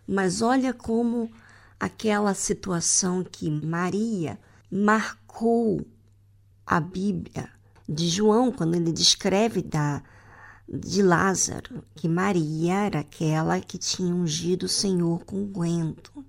Mas 0.07 0.41
olha 0.41 0.73
como 0.73 1.31
aquela 1.79 2.33
situação 2.33 3.23
que 3.23 3.49
Maria 3.49 4.39
marcou 4.69 5.85
a 6.65 6.79
Bíblia 6.79 7.49
de 7.87 8.07
João, 8.07 8.51
quando 8.51 8.75
ele 8.75 8.91
descreve 8.91 9.61
da, 9.61 10.01
de 10.67 11.01
Lázaro, 11.01 11.83
que 11.95 12.07
Maria 12.07 12.73
era 12.85 12.99
aquela 12.99 13.59
que 13.59 13.77
tinha 13.77 14.13
ungido 14.13 14.65
o 14.65 14.69
Senhor 14.69 15.23
com 15.25 15.37
unguento. 15.43 16.25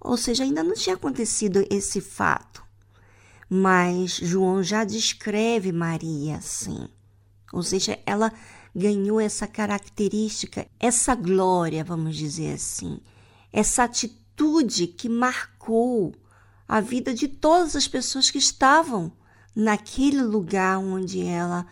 Ou 0.00 0.16
seja, 0.16 0.44
ainda 0.44 0.62
não 0.62 0.74
tinha 0.74 0.96
acontecido 0.96 1.66
esse 1.70 2.00
fato, 2.00 2.62
mas 3.48 4.16
João 4.16 4.62
já 4.62 4.84
descreve 4.84 5.72
Maria 5.72 6.36
assim. 6.36 6.88
Ou 7.52 7.62
seja, 7.62 7.98
ela 8.04 8.32
ganhou 8.74 9.20
essa 9.20 9.46
característica, 9.46 10.66
essa 10.78 11.14
glória, 11.14 11.84
vamos 11.84 12.16
dizer 12.16 12.54
assim, 12.54 13.00
essa 13.52 13.84
atitude 13.84 14.88
que 14.88 15.08
marcou 15.08 16.12
a 16.66 16.80
vida 16.80 17.14
de 17.14 17.28
todas 17.28 17.76
as 17.76 17.86
pessoas 17.86 18.30
que 18.30 18.38
estavam 18.38 19.12
naquele 19.54 20.22
lugar 20.22 20.78
onde 20.78 21.22
ela 21.24 21.66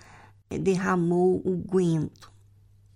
derramou 0.49 1.43
o 1.45 1.57
guento, 1.57 2.30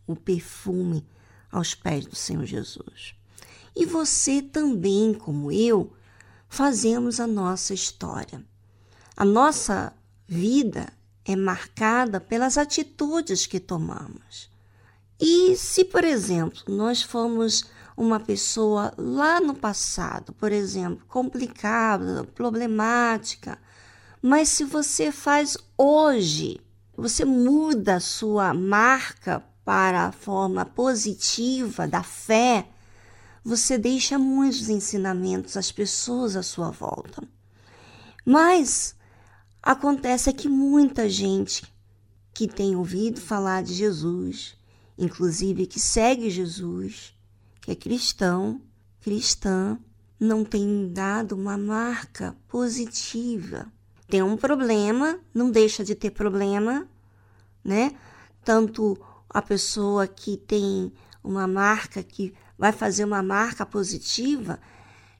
o 0.06 0.14
perfume 0.14 1.06
aos 1.50 1.74
pés 1.74 2.06
do 2.06 2.14
Senhor 2.14 2.44
Jesus. 2.44 3.14
E 3.74 3.84
você 3.84 4.40
também, 4.40 5.12
como 5.14 5.50
eu, 5.50 5.92
fazemos 6.48 7.20
a 7.20 7.26
nossa 7.26 7.74
história. 7.74 8.44
A 9.16 9.24
nossa 9.24 9.92
vida 10.26 10.92
é 11.24 11.34
marcada 11.34 12.20
pelas 12.20 12.56
atitudes 12.56 13.46
que 13.46 13.58
tomamos. 13.58 14.50
E 15.18 15.56
se, 15.56 15.84
por 15.84 16.04
exemplo, 16.04 16.62
nós 16.68 17.02
fomos 17.02 17.64
uma 17.96 18.20
pessoa 18.20 18.92
lá 18.98 19.40
no 19.40 19.54
passado, 19.54 20.32
por 20.34 20.52
exemplo, 20.52 21.04
complicada, 21.08 22.24
problemática, 22.24 23.58
mas 24.26 24.48
se 24.48 24.64
você 24.64 25.12
faz 25.12 25.56
hoje, 25.78 26.60
você 26.96 27.24
muda 27.24 27.94
a 27.94 28.00
sua 28.00 28.52
marca 28.52 29.40
para 29.64 30.08
a 30.08 30.10
forma 30.10 30.64
positiva 30.64 31.86
da 31.86 32.02
fé, 32.02 32.68
você 33.44 33.78
deixa 33.78 34.18
muitos 34.18 34.68
ensinamentos 34.68 35.56
às 35.56 35.70
pessoas 35.70 36.34
à 36.34 36.42
sua 36.42 36.72
volta. 36.72 37.22
Mas 38.24 38.96
acontece 39.62 40.32
que 40.32 40.48
muita 40.48 41.08
gente 41.08 41.72
que 42.34 42.48
tem 42.48 42.74
ouvido 42.74 43.20
falar 43.20 43.62
de 43.62 43.74
Jesus, 43.74 44.56
inclusive 44.98 45.68
que 45.68 45.78
segue 45.78 46.30
Jesus, 46.30 47.14
que 47.60 47.70
é 47.70 47.76
cristão, 47.76 48.60
cristã, 49.00 49.78
não 50.18 50.44
tem 50.44 50.92
dado 50.92 51.36
uma 51.36 51.56
marca 51.56 52.36
positiva 52.48 53.70
tem 54.08 54.22
um 54.22 54.36
problema, 54.36 55.18
não 55.34 55.50
deixa 55.50 55.84
de 55.84 55.94
ter 55.94 56.10
problema, 56.10 56.86
né? 57.64 57.92
Tanto 58.44 58.96
a 59.28 59.42
pessoa 59.42 60.06
que 60.06 60.36
tem 60.36 60.92
uma 61.22 61.46
marca 61.46 62.02
que 62.02 62.32
vai 62.56 62.72
fazer 62.72 63.04
uma 63.04 63.22
marca 63.22 63.66
positiva, 63.66 64.60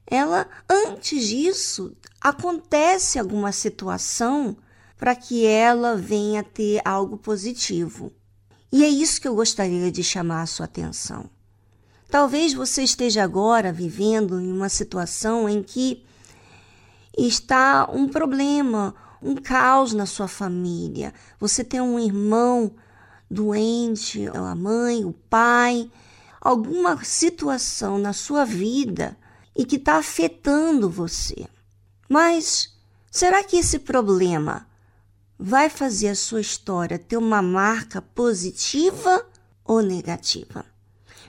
ela 0.05 0.47
antes 0.69 1.27
disso 1.27 1.95
acontece 2.21 3.19
alguma 3.19 3.51
situação 3.51 4.57
para 4.97 5.15
que 5.15 5.45
ela 5.45 5.95
venha 5.95 6.43
ter 6.43 6.81
algo 6.83 7.17
positivo. 7.17 8.11
E 8.71 8.83
é 8.83 8.87
isso 8.87 9.21
que 9.21 9.27
eu 9.27 9.35
gostaria 9.35 9.91
de 9.91 10.03
chamar 10.03 10.41
a 10.41 10.47
sua 10.47 10.65
atenção. 10.65 11.29
Talvez 12.09 12.53
você 12.53 12.83
esteja 12.83 13.23
agora 13.23 13.71
vivendo 13.71 14.39
em 14.39 14.51
uma 14.51 14.69
situação 14.69 15.47
em 15.47 15.61
que 15.61 16.05
está 17.17 17.89
um 17.91 18.07
problema, 18.07 18.93
um 19.21 19.35
caos 19.35 19.93
na 19.93 20.05
sua 20.05 20.27
família. 20.27 21.13
Você 21.39 21.63
tem 21.63 21.81
um 21.81 21.99
irmão 21.99 22.71
doente, 23.29 24.27
a 24.27 24.55
mãe, 24.55 25.03
o 25.03 25.11
pai, 25.11 25.89
alguma 26.39 27.03
situação 27.03 27.97
na 27.97 28.13
sua 28.13 28.45
vida 28.45 29.17
e 29.55 29.65
que 29.65 29.77
está 29.77 29.97
afetando 29.97 30.89
você. 30.89 31.47
Mas 32.07 32.77
será 33.11 33.43
que 33.43 33.57
esse 33.57 33.79
problema 33.79 34.67
vai 35.37 35.69
fazer 35.69 36.09
a 36.09 36.15
sua 36.15 36.41
história 36.41 36.97
ter 36.97 37.17
uma 37.17 37.41
marca 37.41 38.01
positiva 38.01 39.25
ou 39.65 39.81
negativa? 39.81 40.65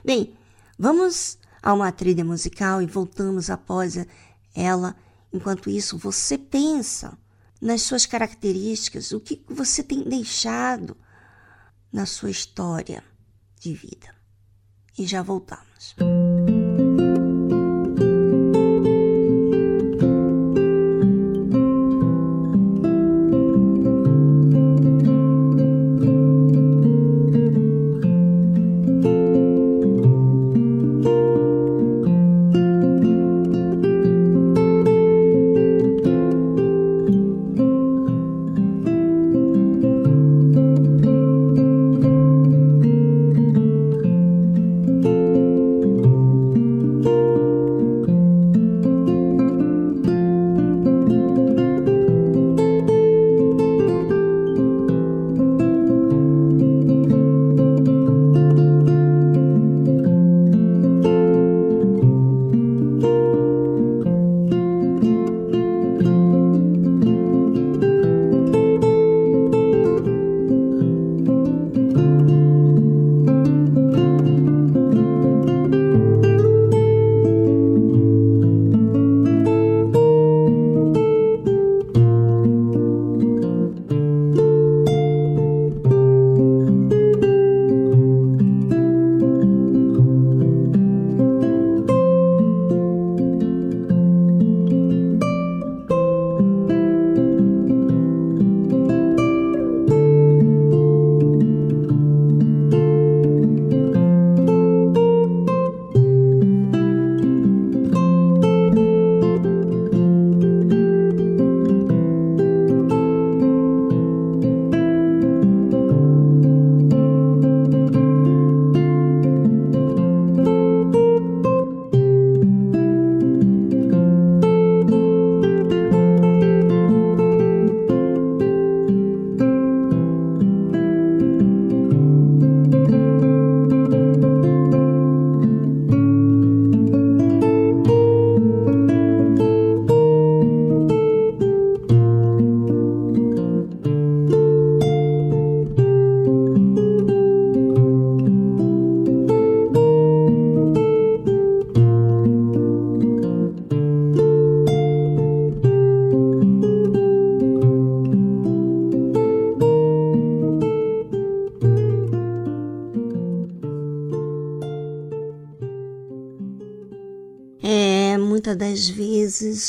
Bem, 0.05 0.33
vamos 0.77 1.37
a 1.61 1.73
uma 1.73 1.91
trilha 1.91 2.23
musical 2.23 2.81
e 2.81 2.85
voltamos 2.85 3.49
após 3.49 3.97
ela. 4.55 4.95
Enquanto 5.31 5.69
isso, 5.69 5.97
você 5.97 6.37
pensa 6.37 7.17
nas 7.61 7.81
suas 7.81 8.05
características, 8.05 9.11
o 9.11 9.19
que 9.19 9.43
você 9.47 9.83
tem 9.83 10.03
deixado 10.03 10.95
na 11.91 12.05
sua 12.05 12.29
história 12.29 13.03
de 13.59 13.73
vida. 13.73 14.15
E 14.97 15.05
já 15.05 15.21
voltamos. 15.21 15.95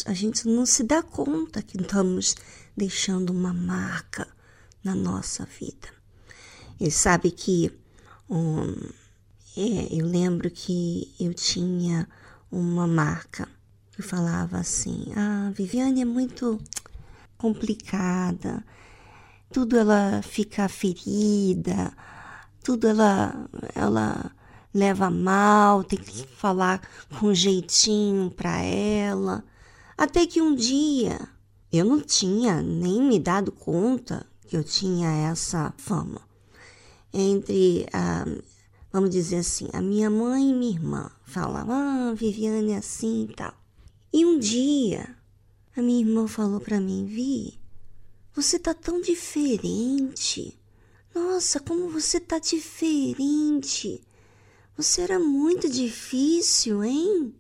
A 0.06 0.12
gente 0.12 0.46
não 0.46 0.66
se 0.66 0.82
dá 0.82 1.02
conta 1.02 1.62
que 1.62 1.80
estamos 1.80 2.34
deixando 2.76 3.30
uma 3.30 3.52
marca 3.52 4.26
na 4.82 4.94
nossa 4.94 5.44
vida. 5.44 5.88
E 6.78 6.90
sabe 6.90 7.30
que 7.30 7.70
hum, 8.28 8.74
é, 9.56 9.88
eu 9.90 10.06
lembro 10.06 10.50
que 10.50 11.14
eu 11.18 11.34
tinha 11.34 12.08
uma 12.50 12.86
marca 12.86 13.48
que 13.92 14.02
falava 14.02 14.58
assim: 14.58 15.12
Ah, 15.14 15.50
Viviane 15.54 16.02
é 16.02 16.04
muito 16.04 16.58
complicada, 17.36 18.64
tudo 19.52 19.76
ela 19.76 20.22
fica 20.22 20.68
ferida, 20.68 21.92
tudo 22.62 22.86
ela, 22.86 23.48
ela 23.74 24.30
leva 24.72 25.10
mal, 25.10 25.82
tem 25.84 25.98
que 25.98 26.26
falar 26.26 26.80
com 27.18 27.34
jeitinho 27.34 28.30
para 28.30 28.62
ela. 28.62 29.44
Até 30.00 30.26
que 30.26 30.40
um 30.40 30.54
dia 30.54 31.28
eu 31.70 31.84
não 31.84 32.00
tinha 32.00 32.62
nem 32.62 33.02
me 33.02 33.18
dado 33.18 33.52
conta 33.52 34.26
que 34.48 34.56
eu 34.56 34.64
tinha 34.64 35.10
essa 35.30 35.74
fama. 35.76 36.22
Entre, 37.12 37.86
a, 37.92 38.24
vamos 38.90 39.10
dizer 39.10 39.36
assim, 39.36 39.68
a 39.74 39.82
minha 39.82 40.08
mãe 40.08 40.48
e 40.48 40.54
minha 40.54 40.72
irmã 40.72 41.10
falavam, 41.26 41.74
ah, 41.74 42.14
Viviane 42.14 42.72
é 42.72 42.78
assim 42.78 43.24
e 43.24 43.34
tal. 43.34 43.52
E 44.10 44.24
um 44.24 44.38
dia 44.38 45.14
a 45.76 45.82
minha 45.82 46.00
irmã 46.00 46.26
falou 46.26 46.60
para 46.60 46.80
mim, 46.80 47.04
Vi, 47.04 47.58
você 48.34 48.58
tá 48.58 48.72
tão 48.72 49.02
diferente. 49.02 50.58
Nossa, 51.14 51.60
como 51.60 51.90
você 51.90 52.18
tá 52.18 52.38
diferente. 52.38 54.02
Você 54.78 55.02
era 55.02 55.18
muito 55.18 55.68
difícil, 55.68 56.82
hein? 56.82 57.34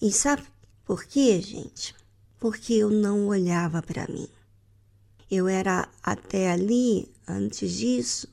E 0.00 0.12
sabe 0.12 0.44
por 0.84 1.02
quê, 1.02 1.40
gente? 1.40 2.03
Porque 2.44 2.74
eu 2.74 2.90
não 2.90 3.28
olhava 3.28 3.80
para 3.80 4.06
mim. 4.06 4.28
Eu 5.30 5.48
era 5.48 5.88
até 6.02 6.50
ali, 6.50 7.10
antes 7.26 7.72
disso, 7.72 8.28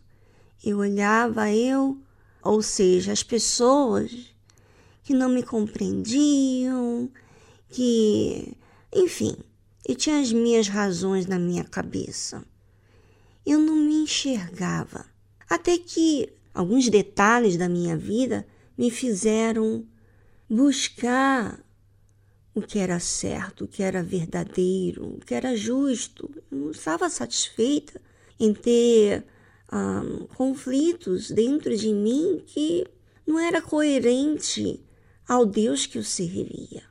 eu 0.61 0.79
olhava 0.79 1.49
eu, 1.49 1.97
ou 2.43 2.61
seja, 2.61 3.13
as 3.13 3.23
pessoas 3.23 4.11
que 5.01 5.13
não 5.13 5.29
me 5.29 5.41
compreendiam, 5.41 7.09
que, 7.69 8.53
enfim, 8.93 9.33
eu 9.87 9.95
tinha 9.95 10.19
as 10.19 10.33
minhas 10.33 10.67
razões 10.67 11.25
na 11.25 11.39
minha 11.39 11.63
cabeça. 11.63 12.43
Eu 13.45 13.59
não 13.59 13.77
me 13.77 14.03
enxergava. 14.03 15.05
Até 15.49 15.77
que 15.77 16.27
alguns 16.53 16.89
detalhes 16.89 17.55
da 17.55 17.69
minha 17.69 17.95
vida 17.95 18.45
me 18.77 18.91
fizeram 18.91 19.85
buscar 20.49 21.63
o 22.53 22.61
que 22.61 22.79
era 22.79 22.99
certo, 22.99 23.65
o 23.65 23.67
que 23.67 23.81
era 23.81 24.03
verdadeiro, 24.03 25.15
o 25.15 25.19
que 25.19 25.33
era 25.33 25.55
justo. 25.55 26.29
Eu 26.51 26.57
não 26.57 26.71
estava 26.71 27.09
satisfeita 27.09 28.01
em 28.39 28.53
ter 28.53 29.25
um, 29.71 30.25
conflitos 30.35 31.31
dentro 31.31 31.75
de 31.75 31.93
mim 31.93 32.43
que 32.45 32.85
não 33.25 33.39
era 33.39 33.61
coerente 33.61 34.83
ao 35.27 35.45
Deus 35.45 35.85
que 35.85 35.97
eu 35.97 36.03
servia. 36.03 36.83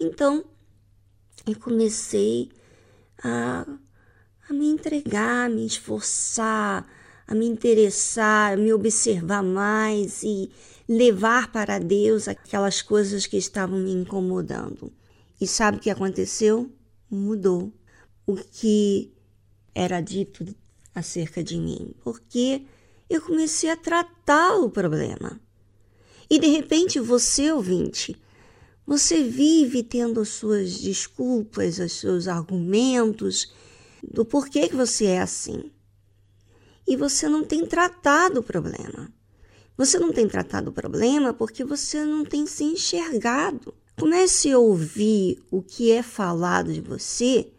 Então, 0.00 0.44
eu 1.46 1.58
comecei 1.58 2.50
a, 3.22 3.66
a 4.48 4.52
me 4.52 4.66
entregar, 4.68 5.46
a 5.46 5.48
me 5.48 5.66
esforçar, 5.66 6.88
a 7.26 7.34
me 7.34 7.46
interessar, 7.46 8.54
a 8.54 8.56
me 8.56 8.72
observar 8.72 9.42
mais 9.42 10.22
e 10.22 10.50
levar 10.88 11.50
para 11.50 11.78
Deus 11.78 12.28
aquelas 12.28 12.82
coisas 12.82 13.26
que 13.26 13.36
estavam 13.36 13.78
me 13.78 13.92
incomodando. 13.92 14.92
E 15.40 15.46
sabe 15.46 15.78
o 15.78 15.80
que 15.80 15.90
aconteceu? 15.90 16.70
Mudou 17.10 17.72
o 18.26 18.36
que 18.36 19.12
era 19.74 20.00
dito 20.00 20.44
acerca 20.94 21.42
de 21.42 21.58
mim, 21.58 21.94
porque 22.02 22.62
eu 23.08 23.20
comecei 23.20 23.70
a 23.70 23.76
tratar 23.76 24.56
o 24.56 24.70
problema. 24.70 25.40
E 26.30 26.38
de 26.38 26.46
repente 26.48 26.98
você, 27.00 27.52
ouvinte, 27.52 28.16
você 28.86 29.22
vive 29.22 29.82
tendo 29.82 30.20
as 30.20 30.28
suas 30.28 30.78
desculpas, 30.78 31.78
os 31.78 31.92
seus 31.92 32.28
argumentos 32.28 33.52
do 34.02 34.24
porquê 34.24 34.68
que 34.68 34.76
você 34.76 35.06
é 35.06 35.20
assim. 35.20 35.70
E 36.86 36.96
você 36.96 37.28
não 37.28 37.44
tem 37.44 37.66
tratado 37.66 38.40
o 38.40 38.42
problema. 38.42 39.13
Você 39.76 39.98
não 39.98 40.12
tem 40.12 40.28
tratado 40.28 40.70
o 40.70 40.72
problema 40.72 41.34
porque 41.34 41.64
você 41.64 42.04
não 42.04 42.24
tem 42.24 42.46
se 42.46 42.62
enxergado. 42.62 43.74
Comece 43.98 44.50
a 44.52 44.58
ouvir 44.58 45.42
o 45.50 45.62
que 45.62 45.90
é 45.90 46.02
falado 46.02 46.72
de 46.72 46.80
você 46.80 47.50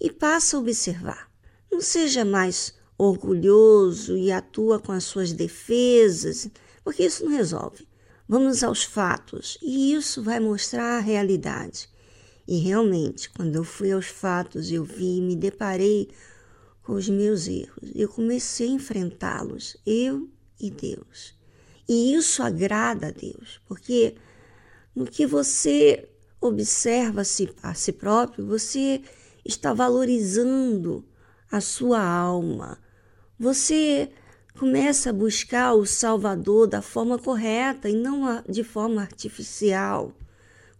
e 0.00 0.10
passe 0.10 0.54
a 0.54 0.58
observar. 0.58 1.30
Não 1.70 1.80
seja 1.80 2.24
mais 2.24 2.74
orgulhoso 2.96 4.16
e 4.16 4.30
atua 4.30 4.78
com 4.78 4.92
as 4.92 5.04
suas 5.04 5.32
defesas, 5.32 6.48
porque 6.84 7.04
isso 7.04 7.24
não 7.24 7.32
resolve. 7.32 7.86
Vamos 8.28 8.62
aos 8.62 8.84
fatos 8.84 9.58
e 9.60 9.92
isso 9.92 10.22
vai 10.22 10.40
mostrar 10.40 10.98
a 10.98 11.00
realidade. 11.00 11.88
E 12.46 12.58
realmente, 12.58 13.28
quando 13.30 13.56
eu 13.56 13.64
fui 13.64 13.90
aos 13.90 14.06
fatos, 14.06 14.70
eu 14.70 14.84
vi 14.84 15.18
e 15.18 15.20
me 15.20 15.34
deparei 15.34 16.10
com 16.82 16.94
os 16.94 17.08
meus 17.08 17.48
erros. 17.48 17.90
Eu 17.92 18.08
comecei 18.08 18.68
a 18.68 18.72
enfrentá-los, 18.72 19.76
eu 19.84 20.28
e 20.60 20.70
Deus. 20.70 21.35
E 21.88 22.14
isso 22.14 22.42
agrada 22.42 23.08
a 23.08 23.10
Deus, 23.10 23.60
porque 23.66 24.16
no 24.94 25.06
que 25.06 25.26
você 25.26 26.08
observa 26.40 27.22
-se 27.22 27.48
a 27.62 27.74
si 27.74 27.92
próprio, 27.92 28.46
você 28.46 29.02
está 29.44 29.72
valorizando 29.72 31.04
a 31.50 31.60
sua 31.60 32.02
alma. 32.02 32.78
Você 33.38 34.10
começa 34.58 35.10
a 35.10 35.12
buscar 35.12 35.74
o 35.74 35.86
Salvador 35.86 36.66
da 36.66 36.82
forma 36.82 37.18
correta 37.18 37.88
e 37.88 37.94
não 37.94 38.42
de 38.48 38.64
forma 38.64 39.02
artificial, 39.02 40.12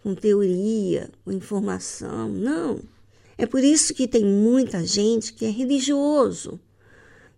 com 0.03 0.15
teoria, 0.15 1.11
com 1.25 1.33
informação. 1.33 2.29
Não. 2.29 2.81
É 3.39 3.45
por 3.45 3.63
isso 3.63 3.93
que 3.93 4.09
tem 4.09 4.25
muita 4.25 4.85
gente 4.85 5.35
que 5.35 5.45
é 5.45 5.51
religioso, 5.51 6.59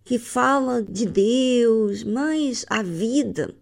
que 0.08 0.18
fala 0.18 0.82
de 0.82 1.04
Deus, 1.04 2.02
mas 2.02 2.64
a 2.70 2.82
vida 2.82 3.54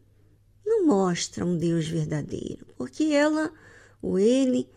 não 0.64 0.86
mostra 0.86 1.44
um 1.44 1.58
Deus 1.58 1.88
verdadeiro, 1.88 2.64
porque 2.78 3.02
ela 3.06 3.52
ou 4.00 4.16
ele 4.16 4.68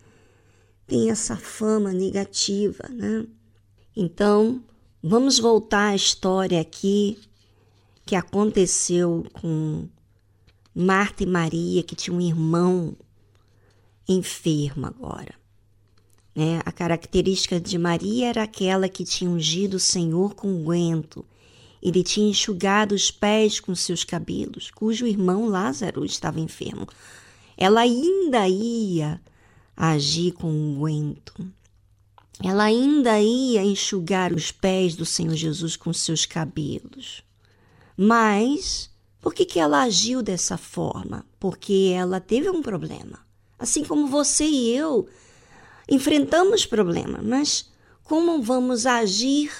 tem 0.84 1.10
essa 1.10 1.36
fama 1.36 1.92
negativa, 1.92 2.88
né? 2.88 3.24
Então, 3.94 4.60
vamos 5.00 5.38
voltar 5.38 5.90
à 5.90 5.94
história 5.94 6.60
aqui 6.60 7.20
que 8.04 8.16
aconteceu 8.16 9.24
com 9.34 9.88
Marta 10.74 11.22
e 11.22 11.26
Maria, 11.26 11.84
que 11.84 11.94
tinha 11.94 12.16
um 12.16 12.20
irmão 12.20 12.96
enfermo 14.08 14.86
agora. 14.86 15.36
Né? 16.34 16.60
A 16.64 16.72
característica 16.72 17.60
de 17.60 17.78
Maria 17.78 18.26
era 18.26 18.42
aquela 18.42 18.88
que 18.88 19.04
tinha 19.04 19.30
ungido 19.30 19.76
o 19.76 19.80
Senhor 19.80 20.34
com 20.34 20.48
unguento. 20.48 21.24
Ele 21.82 22.02
tinha 22.02 22.30
enxugado 22.30 22.94
os 22.94 23.10
pés 23.10 23.58
com 23.58 23.74
seus 23.74 24.04
cabelos, 24.04 24.70
cujo 24.70 25.06
irmão 25.06 25.48
Lázaro 25.48 26.04
estava 26.04 26.40
enfermo. 26.40 26.86
Ela 27.56 27.80
ainda 27.80 28.46
ia 28.48 29.20
agir 29.76 30.32
com 30.32 30.50
unguento. 30.50 31.34
Ela 32.42 32.64
ainda 32.64 33.20
ia 33.20 33.62
enxugar 33.62 34.32
os 34.32 34.50
pés 34.50 34.94
do 34.94 35.04
Senhor 35.04 35.34
Jesus 35.34 35.76
com 35.76 35.92
seus 35.92 36.24
cabelos. 36.24 37.22
Mas 37.96 38.90
por 39.20 39.34
que, 39.34 39.44
que 39.44 39.60
ela 39.60 39.82
agiu 39.82 40.22
dessa 40.22 40.56
forma? 40.56 41.24
Porque 41.38 41.92
ela 41.94 42.18
teve 42.20 42.48
um 42.48 42.62
problema. 42.62 43.20
Assim 43.58 43.84
como 43.84 44.06
você 44.06 44.44
e 44.44 44.74
eu 44.74 45.06
enfrentamos 45.88 46.64
problemas, 46.64 47.22
mas 47.22 47.70
como 48.02 48.40
vamos 48.40 48.86
agir, 48.86 49.52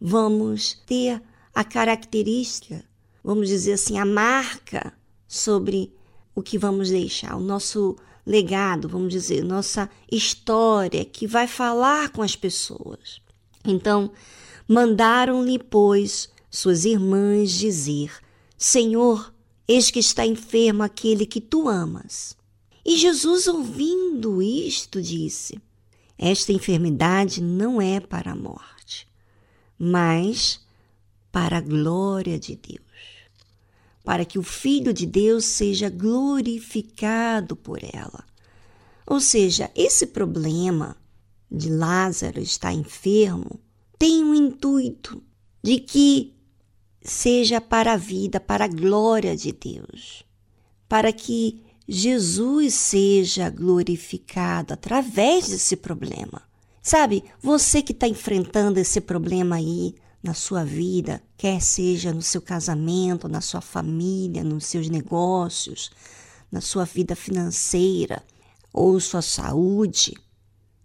vamos 0.00 0.74
ter 0.86 1.20
a 1.56 1.64
característica, 1.64 2.84
vamos 3.24 3.48
dizer 3.48 3.72
assim, 3.72 3.96
a 3.96 4.04
marca 4.04 4.92
sobre 5.26 5.90
o 6.34 6.42
que 6.42 6.58
vamos 6.58 6.90
deixar, 6.90 7.34
o 7.34 7.40
nosso 7.40 7.96
legado, 8.26 8.86
vamos 8.90 9.10
dizer, 9.10 9.42
nossa 9.42 9.88
história 10.12 11.02
que 11.02 11.26
vai 11.26 11.46
falar 11.46 12.10
com 12.10 12.20
as 12.20 12.36
pessoas. 12.36 13.22
Então, 13.64 14.12
mandaram-lhe, 14.68 15.58
pois, 15.58 16.28
suas 16.50 16.84
irmãs 16.84 17.52
dizer: 17.52 18.12
Senhor, 18.58 19.32
eis 19.66 19.90
que 19.90 19.98
está 19.98 20.26
enfermo 20.26 20.82
aquele 20.82 21.24
que 21.24 21.40
tu 21.40 21.70
amas. 21.70 22.36
E 22.84 22.98
Jesus, 22.98 23.46
ouvindo 23.46 24.42
isto, 24.42 25.00
disse: 25.00 25.58
Esta 26.18 26.52
enfermidade 26.52 27.42
não 27.42 27.80
é 27.80 27.98
para 27.98 28.32
a 28.32 28.36
morte, 28.36 29.08
mas 29.78 30.65
para 31.36 31.58
a 31.58 31.60
glória 31.60 32.38
de 32.38 32.56
Deus, 32.56 32.80
para 34.02 34.24
que 34.24 34.38
o 34.38 34.42
Filho 34.42 34.90
de 34.90 35.04
Deus 35.04 35.44
seja 35.44 35.90
glorificado 35.90 37.54
por 37.54 37.80
ela. 37.84 38.24
Ou 39.06 39.20
seja, 39.20 39.70
esse 39.74 40.06
problema 40.06 40.96
de 41.50 41.68
Lázaro 41.68 42.40
estar 42.40 42.72
enfermo 42.72 43.60
tem 43.98 44.24
o 44.24 44.28
um 44.28 44.34
intuito 44.34 45.22
de 45.62 45.78
que 45.78 46.34
seja 47.02 47.60
para 47.60 47.92
a 47.92 47.96
vida, 47.98 48.40
para 48.40 48.64
a 48.64 48.68
glória 48.68 49.36
de 49.36 49.52
Deus, 49.52 50.24
para 50.88 51.12
que 51.12 51.62
Jesus 51.86 52.72
seja 52.72 53.50
glorificado 53.50 54.72
através 54.72 55.48
desse 55.50 55.76
problema. 55.76 56.40
Sabe, 56.80 57.22
você 57.42 57.82
que 57.82 57.92
está 57.92 58.08
enfrentando 58.08 58.80
esse 58.80 59.02
problema 59.02 59.56
aí 59.56 59.94
na 60.26 60.34
sua 60.34 60.64
vida, 60.64 61.22
quer 61.36 61.62
seja 61.62 62.12
no 62.12 62.20
seu 62.20 62.42
casamento, 62.42 63.28
na 63.28 63.40
sua 63.40 63.60
família, 63.60 64.42
nos 64.42 64.66
seus 64.66 64.88
negócios, 64.88 65.90
na 66.50 66.60
sua 66.60 66.84
vida 66.84 67.14
financeira 67.14 68.22
ou 68.72 68.98
sua 68.98 69.22
saúde, 69.22 70.14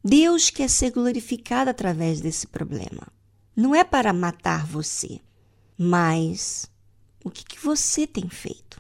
Deus 0.04 0.50
quer 0.50 0.70
ser 0.70 0.92
glorificado 0.92 1.70
através 1.70 2.22
desse 2.22 2.48
problema. 2.48 3.08
Não 3.56 3.74
é 3.74 3.84
para 3.84 4.14
matar 4.14 4.66
você, 4.66 5.20
mas 5.78 6.70
o 7.24 7.30
que, 7.30 7.44
que 7.44 7.60
você 7.60 8.06
tem 8.06 8.30
feito? 8.30 8.80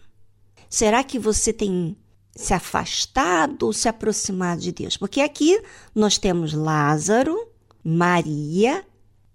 Será 0.69 1.03
que 1.03 1.17
você 1.19 1.51
tem 1.51 1.97
se 2.35 2.53
afastado 2.53 3.63
ou 3.63 3.73
se 3.73 3.89
aproximado 3.89 4.61
de 4.61 4.71
Deus? 4.71 4.95
Porque 4.95 5.21
aqui 5.21 5.61
nós 5.93 6.17
temos 6.17 6.53
Lázaro, 6.53 7.35
Maria 7.83 8.85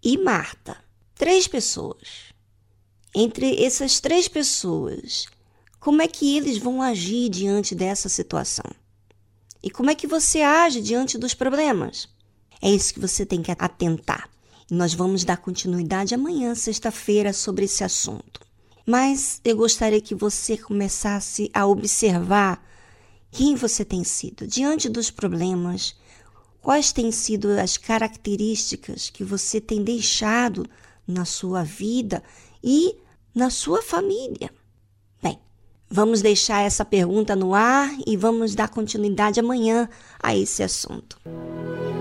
e 0.02 0.16
Marta. 0.16 0.85
Três 1.16 1.48
pessoas. 1.48 2.34
Entre 3.14 3.64
essas 3.64 4.00
três 4.00 4.28
pessoas, 4.28 5.26
como 5.80 6.02
é 6.02 6.06
que 6.06 6.36
eles 6.36 6.58
vão 6.58 6.82
agir 6.82 7.30
diante 7.30 7.74
dessa 7.74 8.06
situação? 8.06 8.70
E 9.62 9.70
como 9.70 9.90
é 9.90 9.94
que 9.94 10.06
você 10.06 10.42
age 10.42 10.82
diante 10.82 11.16
dos 11.16 11.32
problemas? 11.32 12.06
É 12.60 12.70
isso 12.70 12.92
que 12.92 13.00
você 13.00 13.24
tem 13.24 13.42
que 13.42 13.50
atentar. 13.50 14.28
E 14.70 14.74
nós 14.74 14.92
vamos 14.92 15.24
dar 15.24 15.38
continuidade 15.38 16.14
amanhã, 16.14 16.54
sexta-feira, 16.54 17.32
sobre 17.32 17.64
esse 17.64 17.82
assunto. 17.82 18.42
Mas 18.84 19.40
eu 19.42 19.56
gostaria 19.56 20.02
que 20.02 20.14
você 20.14 20.58
começasse 20.58 21.50
a 21.54 21.66
observar 21.66 22.62
quem 23.30 23.54
você 23.54 23.86
tem 23.86 24.04
sido 24.04 24.46
diante 24.46 24.86
dos 24.86 25.10
problemas, 25.10 25.96
quais 26.60 26.92
têm 26.92 27.10
sido 27.10 27.48
as 27.58 27.78
características 27.78 29.08
que 29.08 29.24
você 29.24 29.62
tem 29.62 29.82
deixado 29.82 30.68
na 31.06 31.24
sua 31.24 31.62
vida 31.62 32.22
e 32.62 32.96
na 33.34 33.50
sua 33.50 33.82
família. 33.82 34.50
Bem, 35.22 35.38
vamos 35.88 36.22
deixar 36.22 36.62
essa 36.62 36.84
pergunta 36.84 37.36
no 37.36 37.54
ar 37.54 37.90
e 38.06 38.16
vamos 38.16 38.54
dar 38.54 38.68
continuidade 38.68 39.40
amanhã 39.40 39.88
a 40.22 40.34
esse 40.36 40.62
assunto. 40.62 41.18
digo, 41.24 41.95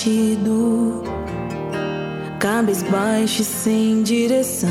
abatido, 0.00 1.02
cabisbaixo 2.38 3.42
e 3.42 3.44
sem 3.44 4.02
direção. 4.02 4.70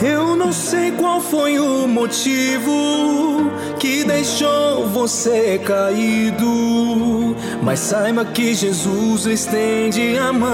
Eu 0.00 0.36
não 0.36 0.52
sei 0.52 0.92
qual 0.92 1.20
foi 1.20 1.58
o 1.58 1.88
motivo 1.88 3.50
que 3.78 4.04
deixou 4.04 4.86
você 4.88 5.58
caído, 5.58 7.34
mas 7.62 7.80
saiba 7.80 8.24
que 8.24 8.54
Jesus 8.54 9.26
estende 9.26 10.16
a 10.18 10.32
mão. 10.32 10.50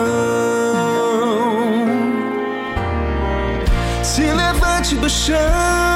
Se 4.03 4.23
levante 4.23 4.97
do 4.97 5.11
chão, 5.11 5.96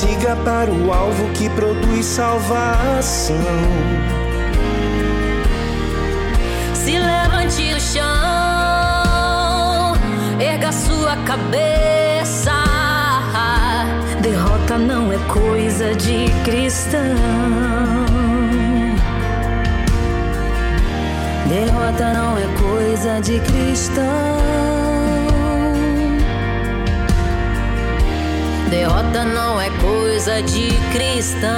siga 0.00 0.34
para 0.36 0.70
o 0.70 0.90
alvo 0.92 1.28
que 1.34 1.50
produz 1.50 2.06
salvação. 2.06 3.36
Se 6.72 6.98
levante 6.98 7.74
do 7.74 7.80
chão, 7.80 8.02
erga 10.40 10.72
sua 10.72 11.16
cabeça. 11.26 12.52
Derrota 14.22 14.78
não 14.78 15.12
é 15.12 15.18
coisa 15.28 15.94
de 15.94 16.30
cristão. 16.44 17.00
Derrota 21.46 22.14
não 22.14 22.38
é 22.38 22.46
coisa 22.58 23.20
de 23.20 23.38
cristão. 23.40 24.79
Derrota 28.70 29.24
não 29.24 29.60
é 29.60 29.68
coisa 29.80 30.40
de 30.42 30.70
cristão. 30.92 31.50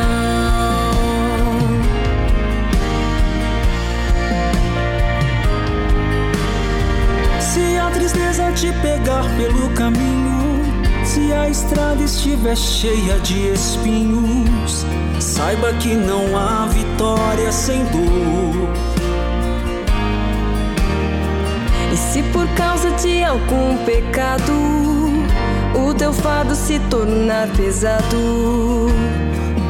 Se 7.39 7.76
a 7.76 7.90
tristeza 7.90 8.51
te 8.52 8.72
pegar 8.80 9.24
pelo 9.36 9.68
caminho, 9.74 10.62
se 11.05 11.34
a 11.34 11.51
estrada 11.51 12.02
estiver 12.02 12.56
cheia 12.56 13.18
de 13.18 13.52
espinhos, 13.52 14.86
saiba 15.20 15.70
que 15.74 15.94
não 15.94 16.34
há 16.34 16.66
vitória 16.68 17.52
sem 17.52 17.84
dor. 17.84 18.72
E 21.93 21.97
se 21.97 22.22
por 22.32 22.48
causa 22.55 22.90
de 22.93 23.22
algum 23.22 23.76
pecado 23.84 24.91
o 25.74 25.94
teu 25.94 26.12
fardo 26.12 26.55
se 26.55 26.78
tornar 26.90 27.49
pesado, 27.57 28.89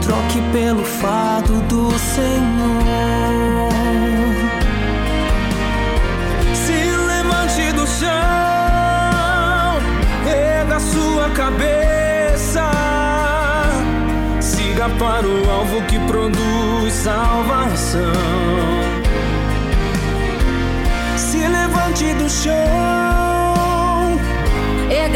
Troque 0.03 0.41
pelo 0.53 0.85
fado 0.85 1.61
do 1.69 1.91
Senhor. 1.99 3.71
Se 6.55 6.73
levante 6.73 7.73
do 7.73 7.87
chão, 7.87 8.11
erga 10.27 10.81
sua 10.81 11.31
cabeça, 11.31 12.69
siga 14.41 14.89
para 14.99 15.27
o 15.27 15.51
alvo 15.51 15.83
que 15.87 15.99
produz 16.01 16.93
salvação. 16.93 18.01
Se 21.17 21.39
levante 21.47 22.13
do 22.15 22.29
chão. 22.29 23.02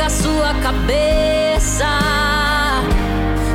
Erga 0.07 0.11
sua 0.11 0.55
cabeça. 0.63 1.85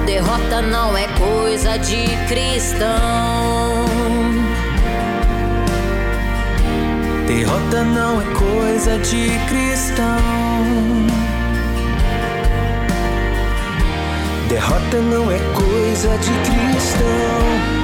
Derrota 0.05 0.61
não 0.61 0.97
é 0.97 1.07
coisa 1.17 1.77
de 1.79 2.05
cristão. 2.27 3.85
Derrota 7.25 7.83
não 7.83 8.21
é 8.21 8.25
coisa 8.35 8.97
de 8.99 9.29
cristão. 9.47 10.17
Derrota 14.49 14.97
não 14.97 15.31
é 15.31 15.39
coisa 15.55 16.17
de 16.17 16.31
cristão. 16.49 17.80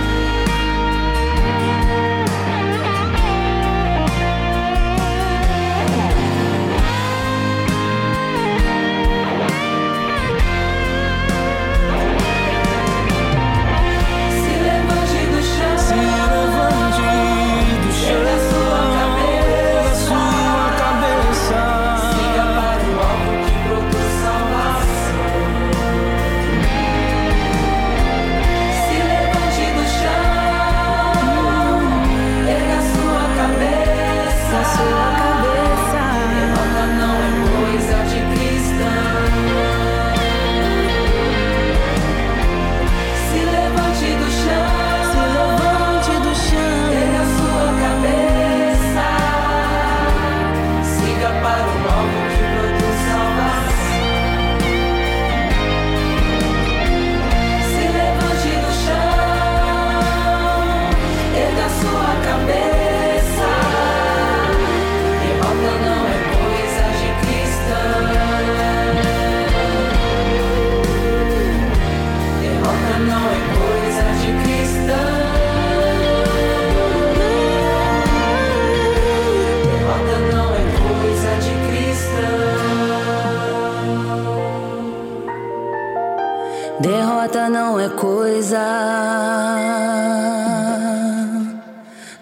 Não 87.49 87.79
é 87.79 87.87
coisa 87.89 88.59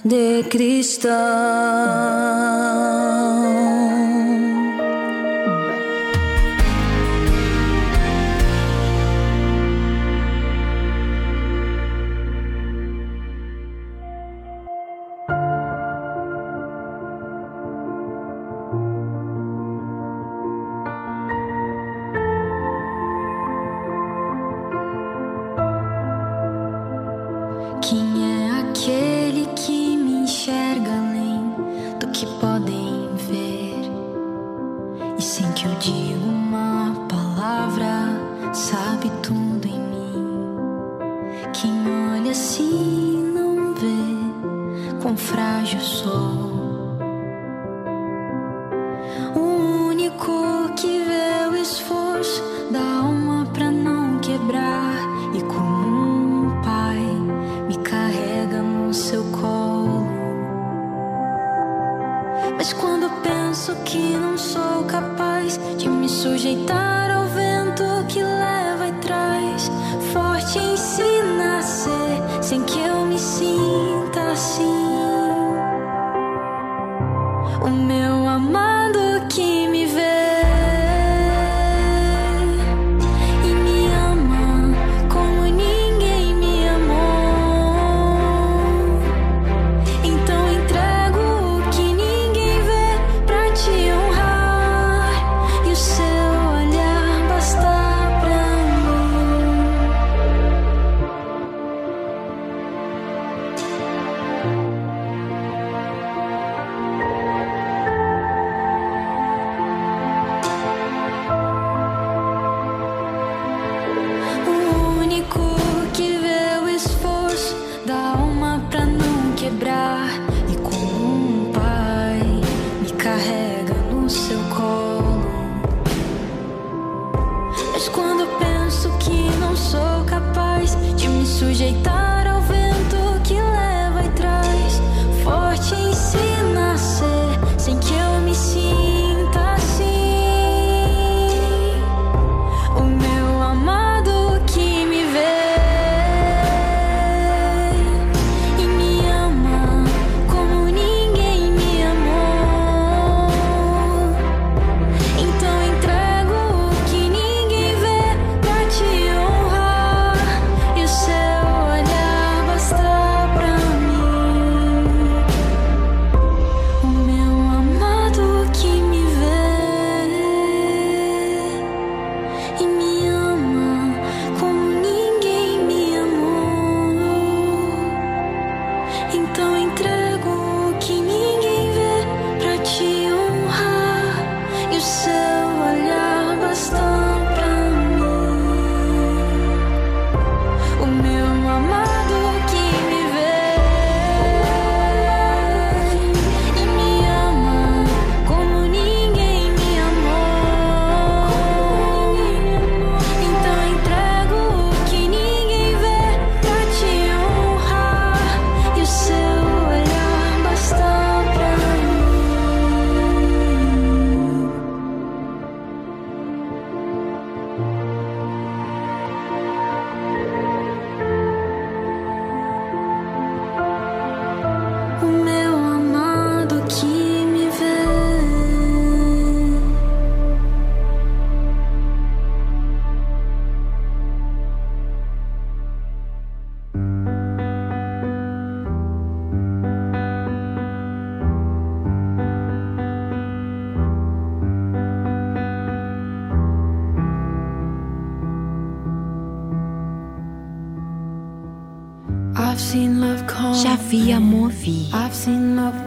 de 0.03 0.43
cristão. 0.49 1.54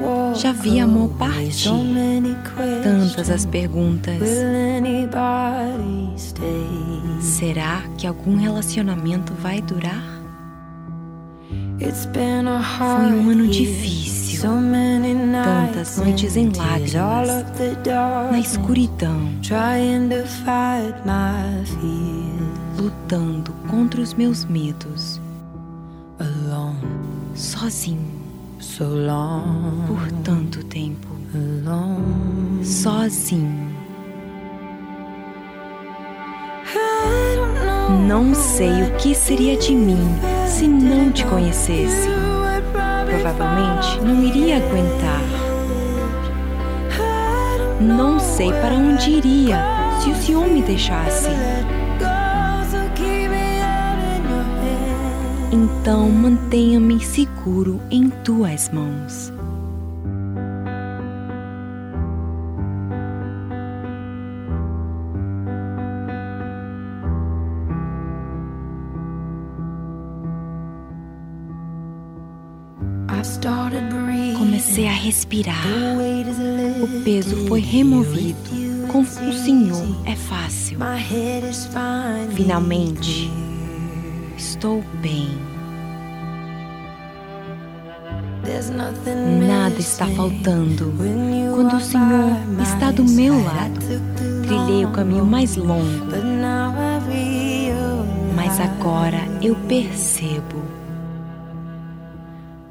Walk 0.01 0.39
já 0.41 0.53
vi 0.53 0.81
amor 0.81 1.11
partir. 1.19 1.69
Tantas 2.83 3.31
as 3.31 3.45
perguntas. 3.47 4.21
Será 7.21 7.83
que 7.97 8.07
algum 8.07 8.37
relacionamento 8.37 9.33
vai 9.35 9.61
durar? 9.61 10.19
It's 11.81 12.07
been 12.07 12.49
a 12.49 12.61
Foi 12.61 12.87
hard 12.87 13.15
um 13.15 13.31
ano 13.31 13.49
difícil. 13.49 14.43
Tantas 14.43 15.97
noites 15.99 16.37
em 16.37 16.51
lágrimas, 16.51 17.29
na 18.31 18.39
escuridão, 18.39 19.31
Trying 19.43 20.09
to 20.09 20.27
fight 20.27 20.95
my 21.05 21.65
fears. 21.65 22.29
Lutando 22.79 23.53
contra 23.69 24.01
os 24.01 24.15
meus 24.15 24.45
medos, 24.45 25.21
sozinho, 27.35 28.18
por 29.87 30.11
tanto 30.23 30.65
tempo, 30.65 31.09
sozinho. 32.63 33.69
Não 38.07 38.35
sei 38.35 38.83
o 38.83 38.97
que 38.97 39.15
seria 39.15 39.57
de 39.57 39.75
mim 39.75 39.99
se 40.47 40.67
não 40.67 41.11
te 41.11 41.25
conhecesse. 41.27 42.09
Provavelmente 43.07 44.01
não 44.03 44.23
iria 44.25 44.57
aguentar. 44.57 45.23
Não 47.81 48.19
sei 48.19 48.51
para 48.51 48.75
onde 48.75 49.11
iria 49.11 49.63
se 50.01 50.11
o 50.11 50.15
Senhor 50.17 50.47
me 50.49 50.63
deixasse. 50.63 51.29
Então 55.59 56.09
mantenha-me 56.09 57.05
seguro 57.05 57.81
em 57.91 58.09
tuas 58.23 58.71
mãos. 58.71 59.33
Comecei 74.39 74.87
a 74.87 74.93
respirar. 74.93 75.67
O 76.81 77.03
peso 77.03 77.49
foi 77.49 77.61
removido. 77.61 78.39
Com 78.93 79.01
o 79.01 79.33
Senhor 79.33 80.07
é 80.07 80.15
fácil. 80.15 80.79
Finalmente, 82.33 83.29
estou 84.59 84.83
bem. 85.01 85.29
Nada 89.47 89.79
está 89.79 90.07
faltando. 90.09 90.93
Quando 91.55 91.77
o 91.77 91.81
Senhor 91.81 92.33
está 92.61 92.91
do 92.91 93.05
meu 93.05 93.35
lado, 93.45 93.81
trilhei 94.43 94.85
o 94.85 94.91
caminho 94.91 95.25
mais 95.25 95.55
longo, 95.57 96.07
mas 98.35 98.59
agora 98.59 99.21
eu 99.41 99.55
percebo. 99.69 100.59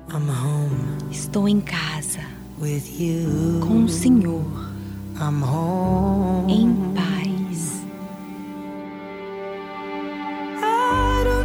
I'm 0.10 0.30
home 0.30 1.12
Estou 1.12 1.48
em 1.48 1.62
casa 1.62 2.20
com 3.62 3.84
o 3.84 3.90
Senhor, 3.90 4.44
em 6.50 6.74
paz. 6.94 7.17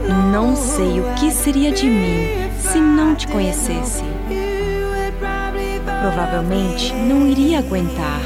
Não 0.08 0.56
sei 0.56 1.00
o 1.00 1.14
que 1.14 1.30
seria 1.30 1.70
de 1.72 1.86
mim 1.86 2.50
se 2.58 2.78
não 2.78 3.14
te 3.14 3.28
conhecesse. 3.28 4.02
Provavelmente 6.00 6.92
não 6.92 7.26
iria 7.26 7.60
aguentar. 7.60 8.20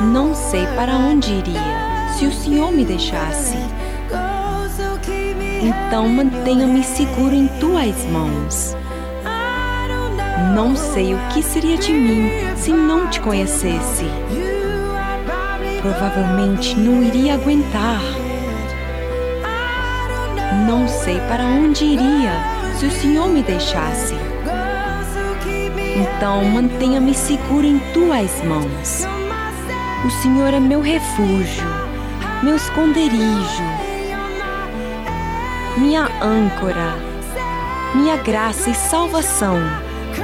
Não 0.00 0.34
sei 0.34 0.66
para 0.76 0.92
onde 0.92 1.32
iria 1.32 2.12
se 2.16 2.26
o 2.26 2.32
Senhor 2.32 2.70
me 2.70 2.84
deixasse. 2.84 3.56
Então 5.60 6.08
mantenha-me 6.08 6.84
seguro 6.84 7.34
em 7.34 7.48
tuas 7.58 8.04
mãos. 8.12 8.76
Não 10.54 10.76
sei 10.76 11.14
o 11.14 11.18
que 11.32 11.42
seria 11.42 11.76
de 11.76 11.92
mim 11.92 12.30
se 12.56 12.70
não 12.70 13.08
te 13.08 13.20
conhecesse. 13.20 14.04
Provavelmente 15.82 16.76
não 16.78 17.02
iria 17.02 17.34
aguentar. 17.34 18.00
Não 20.66 20.88
sei 20.88 21.20
para 21.28 21.44
onde 21.44 21.84
iria 21.84 22.32
se 22.76 22.86
o 22.86 22.90
Senhor 22.90 23.28
me 23.28 23.40
deixasse. 23.40 24.14
Então 25.96 26.44
mantenha-me 26.44 27.14
seguro 27.14 27.64
em 27.64 27.78
tuas 27.94 28.42
mãos. 28.42 29.06
O 30.04 30.10
Senhor 30.22 30.52
é 30.52 30.58
meu 30.58 30.80
refúgio, 30.80 31.64
meu 32.42 32.56
esconderijo, 32.56 33.62
minha 35.76 36.08
âncora, 36.20 36.96
minha 37.94 38.16
graça 38.16 38.68
e 38.68 38.74
salvação. 38.74 39.56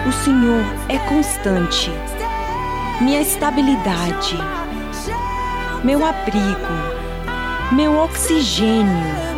O 0.08 0.12
Senhor 0.24 0.64
é 0.88 0.98
constante, 1.08 1.92
minha 3.00 3.20
estabilidade, 3.20 4.36
meu 5.84 6.04
abrigo, 6.04 6.72
meu 7.70 7.96
oxigênio. 7.96 9.31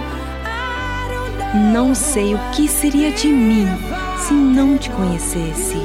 Não 1.54 1.94
sei 1.94 2.34
o 2.34 2.38
que 2.50 2.66
seria 2.66 3.12
de 3.12 3.28
mim 3.28 3.64
se 4.18 4.34
não 4.34 4.76
te 4.76 4.90
conhecesse. 4.90 5.76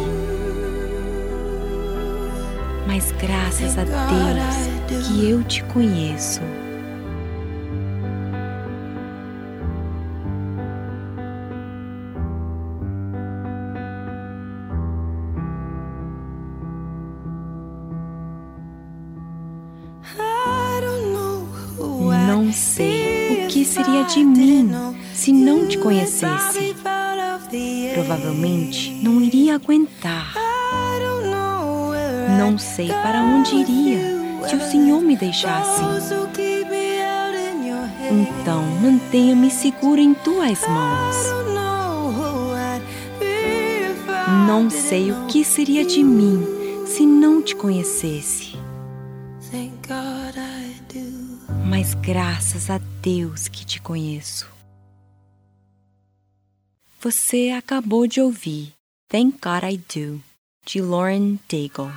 Mas 2.88 3.12
graças 3.12 3.78
a 3.78 3.84
Deus 3.84 5.08
que 5.08 5.30
eu 5.30 5.44
te 5.44 5.64
conheço. 5.66 6.42
Conhecesse. 25.80 26.76
Provavelmente 27.94 28.92
não 29.04 29.22
iria 29.22 29.56
aguentar. 29.56 30.34
Não 32.38 32.58
sei 32.58 32.88
para 32.88 33.22
onde 33.22 33.56
iria 33.56 34.00
se 34.48 34.56
o 34.56 34.62
Senhor 34.62 35.02
me 35.02 35.18
deixasse. 35.18 35.82
Então 38.12 38.64
mantenha-me 38.82 39.52
seguro 39.52 40.00
em 40.00 40.14
tuas 40.14 40.62
mãos. 40.68 41.16
Não 44.48 44.70
sei 44.70 45.12
o 45.12 45.26
que 45.28 45.44
seria 45.44 45.86
de 45.86 46.04
mim 46.04 46.44
se 46.86 47.06
não 47.06 47.42
te 47.42 47.56
conhecesse. 47.56 48.58
Mas 51.66 51.94
graças 51.94 52.70
a 52.70 52.80
Deus 53.02 53.48
que 53.48 53.64
te 53.66 53.80
conheço. 53.82 54.59
Você 57.02 57.52
acabou 57.58 58.06
de 58.06 58.20
ouvir 58.20 58.74
Thank 59.08 59.40
God 59.42 59.64
I 59.64 59.78
Do, 59.78 60.22
de 60.66 60.82
Lauren 60.82 61.40
Daigle. 61.50 61.90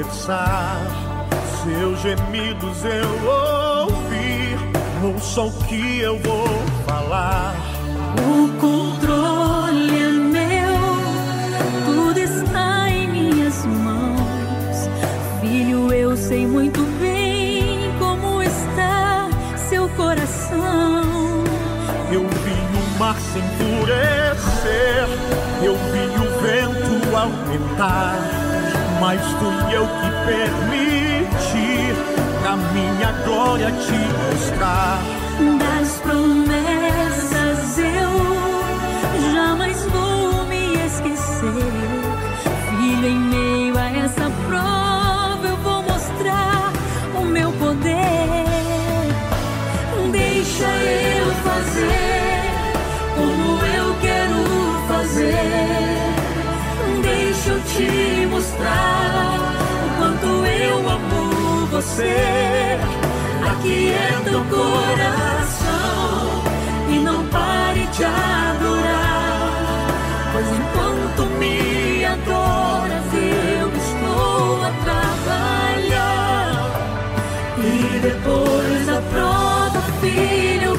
Conversar. 0.00 0.80
Seus 1.62 2.00
gemidos 2.00 2.84
eu 2.84 3.84
ouvi, 3.84 4.56
ouça 5.04 5.42
o 5.42 5.52
que 5.64 6.00
eu 6.00 6.18
vou 6.20 6.48
falar. 6.86 7.54
O 8.18 8.48
controle 8.58 9.98
é 9.98 10.10
meu, 10.10 10.76
tudo 11.84 12.18
está 12.18 12.88
em 12.88 13.08
minhas 13.08 13.64
mãos. 13.66 14.88
Filho, 15.40 15.92
eu 15.92 16.16
sei 16.16 16.46
muito 16.46 16.80
bem 16.98 17.92
como 17.98 18.42
está 18.42 19.28
seu 19.68 19.88
coração. 19.90 21.02
Eu 22.10 22.22
vi 22.26 22.96
o 22.96 22.98
mar 22.98 23.16
se 23.20 23.38
enfurecer, 23.38 25.06
eu 25.62 25.74
vi 25.74 26.06
o 26.16 26.40
vento 26.40 27.16
aumentar, 27.16 28.16
mas 29.00 29.20
fui 29.32 29.74
eu 29.74 29.86
que 29.86 30.10
permiti 30.26 31.30
a 32.46 32.56
minha 32.56 33.12
glória 33.24 33.72
te 33.72 33.98
mostrar. 34.28 35.09
O 64.32 64.44
coração 64.44 66.20
e 66.88 67.00
não 67.00 67.26
pare 67.26 67.84
de 67.86 68.04
adorar. 68.04 69.50
Pois 70.32 70.46
enquanto 70.46 71.26
me 71.38 72.04
adoras, 72.04 73.12
eu 73.12 73.68
estou 73.76 74.62
a 74.62 74.70
trabalhar. 74.84 76.48
E 77.58 77.98
depois 77.98 78.86
da 78.86 79.02
prova, 79.10 79.80
filho, 80.00 80.69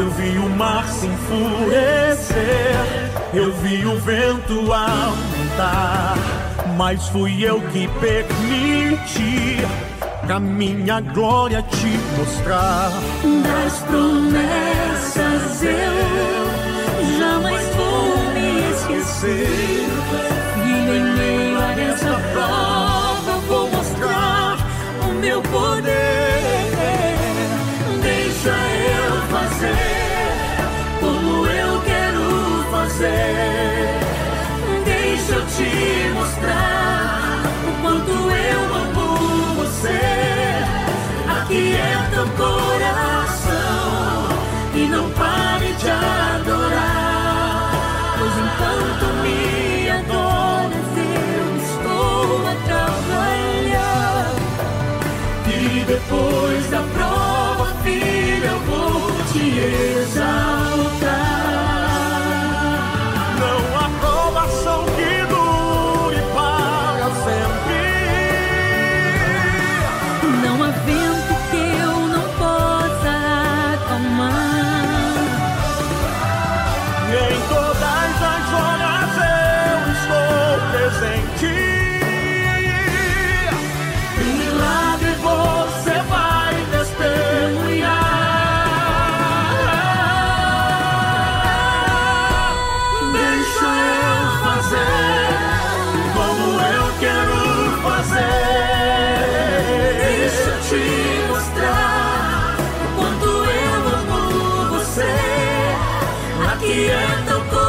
Eu 0.00 0.08
vi 0.12 0.38
o 0.38 0.48
mar 0.48 0.88
se 0.88 1.06
enfurecer, 1.06 2.74
eu 3.34 3.52
vi 3.56 3.84
o 3.84 3.98
vento 3.98 4.72
aumentar, 4.72 6.14
mas 6.74 7.06
fui 7.08 7.44
eu 7.44 7.60
que 7.60 7.86
permiti 8.00 9.58
a 10.26 10.40
minha 10.40 11.02
glória 11.02 11.60
te 11.60 11.98
mostrar. 12.18 12.90
Das 13.42 13.78
promessas 13.80 15.64
eu 15.64 17.18
jamais 17.18 17.66
vou 17.76 18.32
me 18.32 18.70
esquecer. 18.70 19.86
Filho, 20.54 20.94
em 20.94 21.14
meio 21.14 21.60
a 21.60 21.72
essa 21.78 22.14
prova, 22.32 23.38
vou 23.46 23.70
mostrar 23.70 24.56
o 25.06 25.12
meu 25.20 25.42
poder. 25.42 25.79
te 35.60 36.10
mostrar 36.14 37.42
o 37.68 37.82
quanto 37.82 38.10
eu 38.10 38.60
amo 38.82 39.08
você. 39.56 40.00
Aquieta 41.28 42.16
é 42.16 42.22
o 42.22 42.28
coração 42.42 43.58
e 44.74 44.86
não 44.86 45.10
pare 45.10 45.72
de 45.74 45.90
adorar. 45.90 47.72
Pois 48.18 48.34
enquanto 48.44 49.04
me 49.22 49.90
adoras, 49.90 50.90
eu 50.96 51.46
estou 51.68 52.48
a 52.48 52.54
trabalhar. 52.66 54.32
E 55.46 55.84
depois 55.84 56.70
da 56.70 56.82
prova, 56.94 57.74
filha, 57.82 58.46
eu 58.46 58.60
vou 58.60 59.12
te 59.32 59.44
exaltar. 59.58 60.49
quieto 106.70 107.59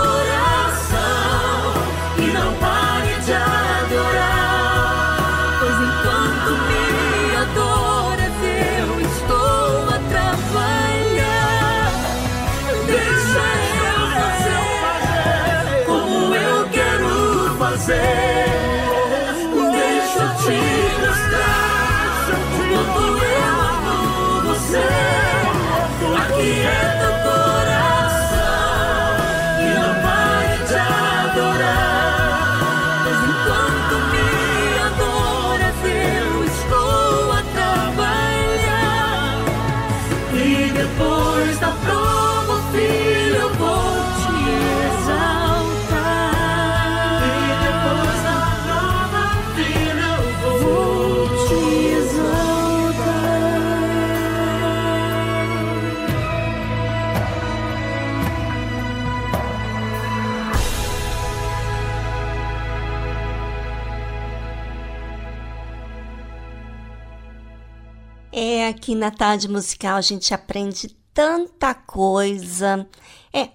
aqui 68.81 68.95
na 68.95 69.11
tarde 69.11 69.47
musical 69.47 69.95
a 69.95 70.01
gente 70.01 70.33
aprende 70.33 70.87
tanta 71.13 71.71
coisa. 71.71 72.89
É, 73.31 73.51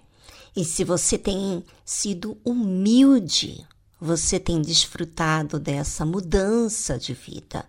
e 0.55 0.65
se 0.65 0.85
você 0.85 1.19
tem 1.19 1.65
sido 1.85 2.39
humilde, 2.45 3.67
você 4.01 4.39
tem 4.39 4.63
desfrutado 4.63 5.59
dessa 5.59 6.07
mudança 6.07 6.97
de 6.97 7.13
vida. 7.13 7.67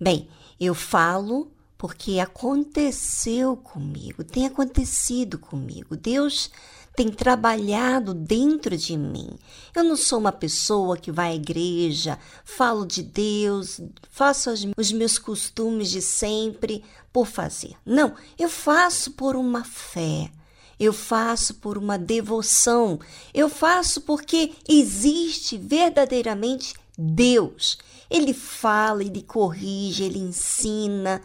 Bem, 0.00 0.26
eu 0.58 0.74
falo 0.74 1.52
porque 1.76 2.18
aconteceu 2.18 3.58
comigo, 3.58 4.24
tem 4.24 4.46
acontecido 4.46 5.38
comigo. 5.38 5.98
Deus 5.98 6.50
tem 6.96 7.10
trabalhado 7.10 8.14
dentro 8.14 8.76
de 8.76 8.96
mim. 8.96 9.28
Eu 9.74 9.84
não 9.84 9.96
sou 9.96 10.18
uma 10.18 10.32
pessoa 10.32 10.96
que 10.96 11.12
vai 11.12 11.32
à 11.32 11.34
igreja, 11.34 12.18
falo 12.44 12.86
de 12.86 13.02
Deus, 13.02 13.80
faço 14.10 14.50
os 14.76 14.92
meus 14.92 15.18
costumes 15.18 15.90
de 15.90 16.00
sempre 16.00 16.82
por 17.12 17.26
fazer. 17.26 17.76
Não, 17.84 18.14
eu 18.38 18.48
faço 18.48 19.12
por 19.12 19.36
uma 19.36 19.62
fé. 19.62 20.30
Eu 20.78 20.92
faço 20.92 21.54
por 21.54 21.78
uma 21.78 21.98
devoção. 21.98 22.98
Eu 23.32 23.48
faço 23.48 24.02
porque 24.02 24.52
existe 24.68 25.56
verdadeiramente 25.56 26.74
Deus. 26.96 27.78
Ele 28.10 28.34
fala, 28.34 29.02
ele 29.02 29.22
corrige, 29.22 30.04
ele 30.04 30.18
ensina 30.18 31.22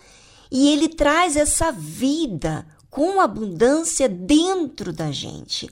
e 0.49 0.69
ele 0.69 0.89
traz 0.89 1.35
essa 1.35 1.71
vida 1.71 2.65
com 2.91 3.21
abundância 3.21 4.07
dentro 4.07 4.91
da 4.91 5.11
gente. 5.11 5.67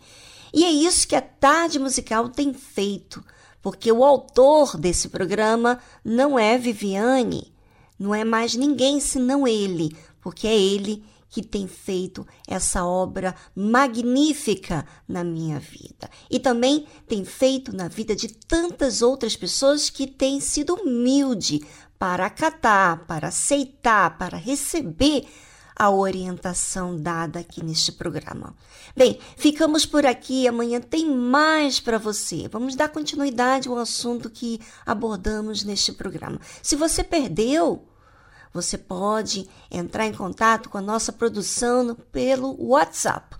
E 0.54 0.64
é 0.64 0.72
isso 0.72 1.08
que 1.08 1.16
a 1.16 1.22
Tarde 1.22 1.78
Musical 1.78 2.30
tem 2.30 2.54
feito, 2.54 3.24
porque 3.62 3.92
o 3.92 4.04
autor 4.04 4.78
desse 4.78 5.10
programa 5.10 5.80
não 6.04 6.40
é 6.40 6.58
Viviane, 6.58 7.54
não 8.00 8.16
é 8.16 8.24
mais 8.24 8.56
ninguém 8.56 9.00
senão 9.02 9.46
ele, 9.46 9.96
porque 10.22 10.48
é 10.48 10.58
ele 10.58 11.04
que 11.30 11.44
tem 11.44 11.68
feito 11.68 12.26
essa 12.48 12.84
obra 12.84 13.36
magnífica 13.56 14.84
na 15.08 15.24
minha 15.24 15.60
vida. 15.60 16.10
E 16.32 16.40
também 16.40 16.88
tem 17.08 17.24
feito 17.24 17.76
na 17.76 17.88
vida 17.88 18.16
de 18.16 18.30
tantas 18.30 19.04
outras 19.04 19.36
pessoas 19.36 19.90
que 19.92 20.08
têm 20.08 20.40
sido 20.40 20.74
humilde 20.74 21.62
para 22.00 22.26
acatar, 22.26 23.06
para 23.06 23.28
aceitar, 23.28 24.18
para 24.18 24.38
receber 24.38 25.28
a 25.80 25.90
orientação 25.90 26.98
dada 26.98 27.40
aqui 27.40 27.64
neste 27.64 27.94
programa. 27.94 28.54
Bem, 28.94 29.18
ficamos 29.38 29.86
por 29.86 30.06
aqui. 30.06 30.46
Amanhã 30.46 30.82
tem 30.82 31.10
mais 31.10 31.80
para 31.80 31.98
você. 31.98 32.50
Vamos 32.50 32.76
dar 32.76 32.90
continuidade 32.90 33.70
ao 33.70 33.78
assunto 33.78 34.30
que 34.30 34.60
abordamos 34.86 35.64
neste 35.64 35.94
programa. 35.94 36.38
Se 36.62 36.76
você 36.76 37.02
perdeu, 37.02 37.88
você 38.54 38.78
pode 38.78 39.50
entrar 39.72 40.06
em 40.06 40.14
contato 40.14 40.70
com 40.70 40.78
a 40.78 40.82
nossa 40.82 41.14
produção 41.14 41.96
pelo 42.12 42.62
WhatsApp. 42.62 43.38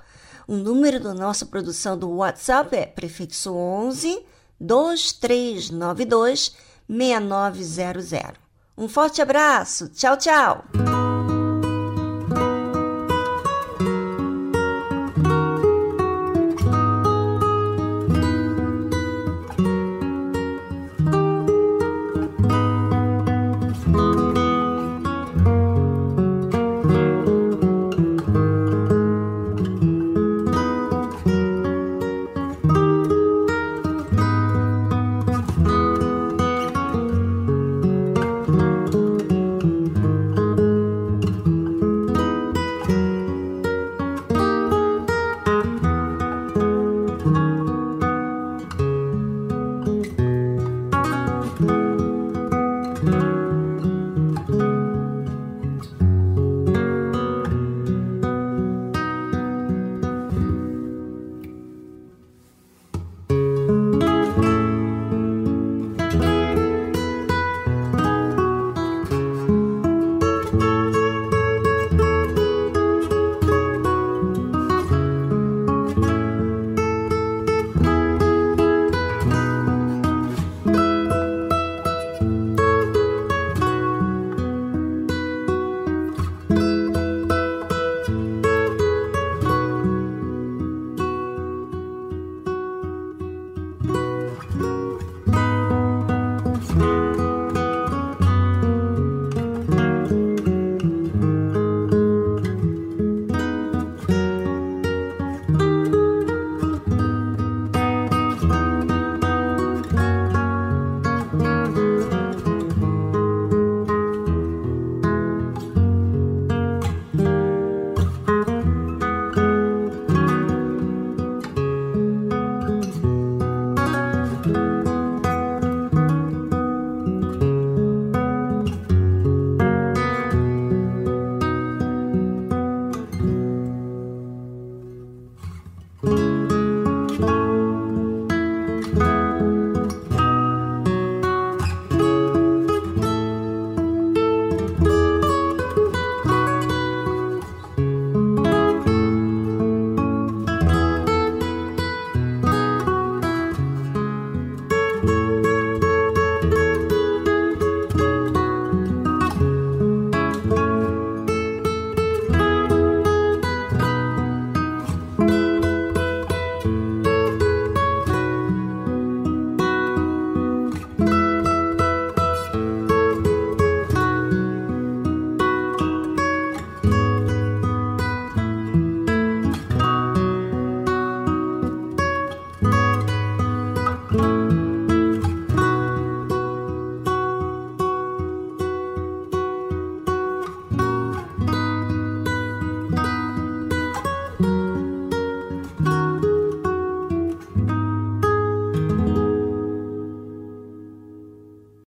O 0.48 0.56
número 0.56 1.00
da 1.00 1.14
nossa 1.14 1.46
produção 1.46 1.98
do 1.98 2.10
WhatsApp 2.10 2.74
é 2.74 2.86
prefixo 2.86 3.54
11 3.54 4.26
2392 4.60 6.56
6900. 6.88 8.40
Um 8.78 8.88
forte 8.88 9.22
abraço. 9.22 9.90
Tchau, 9.90 10.16
tchau. 10.16 10.64